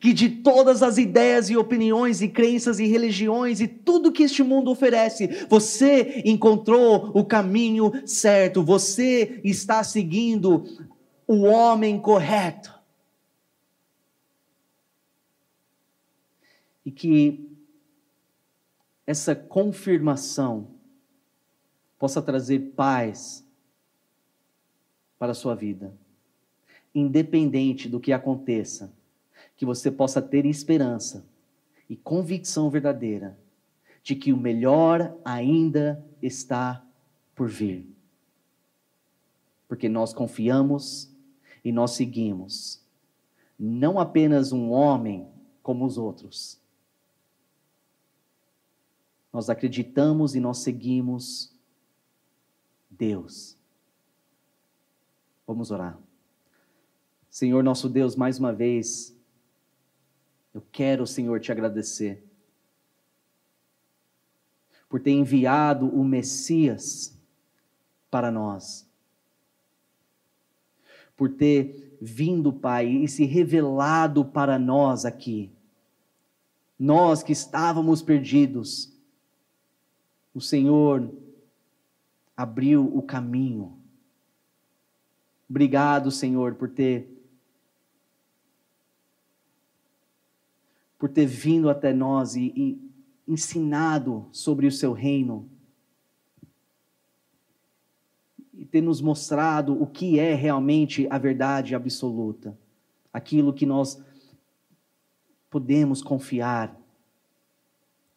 que 0.00 0.12
de 0.12 0.28
todas 0.28 0.82
as 0.82 0.98
ideias 0.98 1.48
e 1.48 1.56
opiniões 1.56 2.20
e 2.20 2.28
crenças 2.28 2.78
e 2.78 2.86
religiões 2.86 3.60
e 3.60 3.68
tudo 3.68 4.12
que 4.12 4.24
este 4.24 4.42
mundo 4.42 4.70
oferece, 4.70 5.46
você 5.48 6.22
encontrou 6.24 7.10
o 7.14 7.24
caminho 7.24 7.92
certo, 8.06 8.62
você 8.62 9.40
está 9.44 9.84
seguindo 9.84 10.64
o 11.26 11.42
homem 11.42 12.00
correto. 12.00 12.74
E 16.84 16.90
que 16.90 17.48
essa 19.06 19.34
confirmação 19.34 20.68
possa 21.98 22.20
trazer 22.20 22.72
paz 22.76 23.44
para 25.18 25.32
a 25.32 25.34
sua 25.34 25.54
vida, 25.54 25.94
independente 26.94 27.88
do 27.88 27.98
que 27.98 28.12
aconteça 28.12 28.92
que 29.56 29.64
você 29.64 29.90
possa 29.90 30.20
ter 30.20 30.44
esperança 30.44 31.24
e 31.88 31.96
convicção 31.96 32.68
verdadeira 32.68 33.38
de 34.02 34.14
que 34.14 34.32
o 34.32 34.36
melhor 34.36 35.16
ainda 35.24 36.04
está 36.22 36.84
por 37.34 37.48
vir. 37.48 37.88
Porque 39.68 39.88
nós 39.88 40.12
confiamos 40.12 41.10
e 41.64 41.72
nós 41.72 41.92
seguimos 41.92 42.84
não 43.58 43.98
apenas 43.98 44.52
um 44.52 44.70
homem 44.70 45.26
como 45.62 45.86
os 45.86 45.96
outros. 45.96 46.60
Nós 49.32 49.48
acreditamos 49.50 50.34
e 50.34 50.40
nós 50.40 50.58
seguimos 50.58 51.52
Deus. 52.90 53.56
Vamos 55.46 55.70
orar. 55.70 55.98
Senhor 57.30 57.62
nosso 57.62 57.88
Deus, 57.88 58.16
mais 58.16 58.38
uma 58.38 58.52
vez, 58.52 59.15
eu 60.56 60.62
quero, 60.72 61.06
Senhor, 61.06 61.38
te 61.38 61.52
agradecer 61.52 62.24
por 64.88 64.98
ter 64.98 65.10
enviado 65.10 65.86
o 65.86 66.02
Messias 66.02 67.14
para 68.10 68.30
nós, 68.30 68.88
por 71.14 71.28
ter 71.28 71.98
vindo, 72.00 72.50
Pai, 72.50 72.86
e 72.86 73.06
se 73.06 73.26
revelado 73.26 74.24
para 74.24 74.58
nós 74.58 75.04
aqui, 75.04 75.52
Nós 76.78 77.22
que 77.22 77.32
estávamos 77.32 78.00
perdidos, 78.00 78.90
o 80.34 80.40
Senhor 80.40 81.10
abriu 82.34 82.84
o 82.96 83.02
caminho. 83.02 83.78
Obrigado, 85.48 86.10
Senhor, 86.10 86.54
por 86.54 86.70
ter 86.70 87.15
por 90.98 91.08
ter 91.08 91.26
vindo 91.26 91.68
até 91.68 91.92
nós 91.92 92.36
e, 92.36 92.52
e 92.56 92.86
ensinado 93.28 94.26
sobre 94.32 94.66
o 94.66 94.72
seu 94.72 94.92
reino 94.92 95.48
e 98.54 98.64
ter 98.64 98.80
nos 98.80 99.00
mostrado 99.00 99.80
o 99.80 99.86
que 99.86 100.18
é 100.18 100.34
realmente 100.34 101.06
a 101.10 101.18
verdade 101.18 101.74
absoluta, 101.74 102.56
aquilo 103.12 103.52
que 103.52 103.66
nós 103.66 104.02
podemos 105.50 106.02
confiar. 106.02 106.74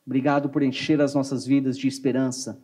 Obrigado 0.06 0.50
por 0.50 0.64
encher 0.64 1.02
as 1.02 1.14
nossas 1.14 1.46
vidas 1.46 1.78
de 1.78 1.88
esperança 1.88 2.62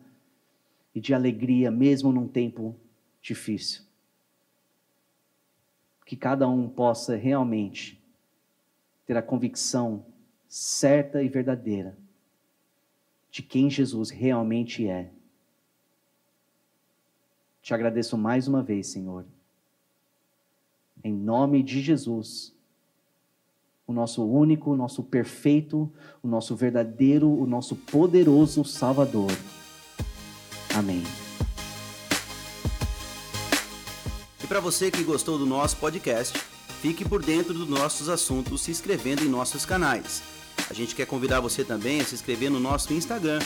e 0.94 1.00
de 1.00 1.12
alegria, 1.12 1.70
mesmo 1.70 2.10
num 2.10 2.26
tempo 2.26 2.74
difícil. 3.20 3.82
Que 6.06 6.16
cada 6.16 6.48
um 6.48 6.68
possa 6.68 7.16
realmente 7.16 8.02
ter 9.06 9.16
a 9.16 9.22
convicção 9.22 10.04
certa 10.48 11.22
e 11.22 11.28
verdadeira 11.28 11.96
de 13.30 13.42
quem 13.42 13.70
Jesus 13.70 14.10
realmente 14.10 14.88
é 14.88 15.10
te 17.66 17.74
agradeço 17.74 18.16
mais 18.16 18.46
uma 18.46 18.62
vez, 18.62 18.86
Senhor. 18.86 19.24
Em 21.02 21.12
nome 21.12 21.64
de 21.64 21.82
Jesus, 21.82 22.54
o 23.84 23.92
nosso 23.92 24.24
único, 24.24 24.70
o 24.70 24.76
nosso 24.76 25.02
perfeito, 25.02 25.92
o 26.22 26.28
nosso 26.28 26.54
verdadeiro, 26.54 27.28
o 27.28 27.44
nosso 27.44 27.74
poderoso 27.74 28.64
Salvador. 28.64 29.32
Amém. 30.78 31.02
E 34.44 34.46
para 34.46 34.60
você 34.60 34.88
que 34.88 35.02
gostou 35.02 35.36
do 35.36 35.44
nosso 35.44 35.76
podcast, 35.78 36.38
fique 36.86 37.04
por 37.04 37.20
dentro 37.20 37.52
dos 37.52 37.68
nossos 37.68 38.08
assuntos 38.08 38.60
se 38.60 38.70
inscrevendo 38.70 39.24
em 39.24 39.28
nossos 39.28 39.66
canais. 39.66 40.22
A 40.70 40.72
gente 40.72 40.94
quer 40.94 41.04
convidar 41.04 41.40
você 41.40 41.64
também 41.64 42.00
a 42.00 42.04
se 42.04 42.14
inscrever 42.14 42.48
no 42.48 42.60
nosso 42.60 42.92
Instagram, 42.92 43.40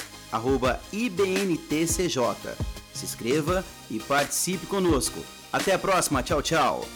IBNTCJ. 0.92 2.20
Se 2.92 3.06
inscreva 3.06 3.64
e 3.90 3.98
participe 3.98 4.66
conosco. 4.66 5.20
Até 5.50 5.72
a 5.72 5.78
próxima. 5.78 6.22
Tchau, 6.22 6.42
tchau. 6.42 6.86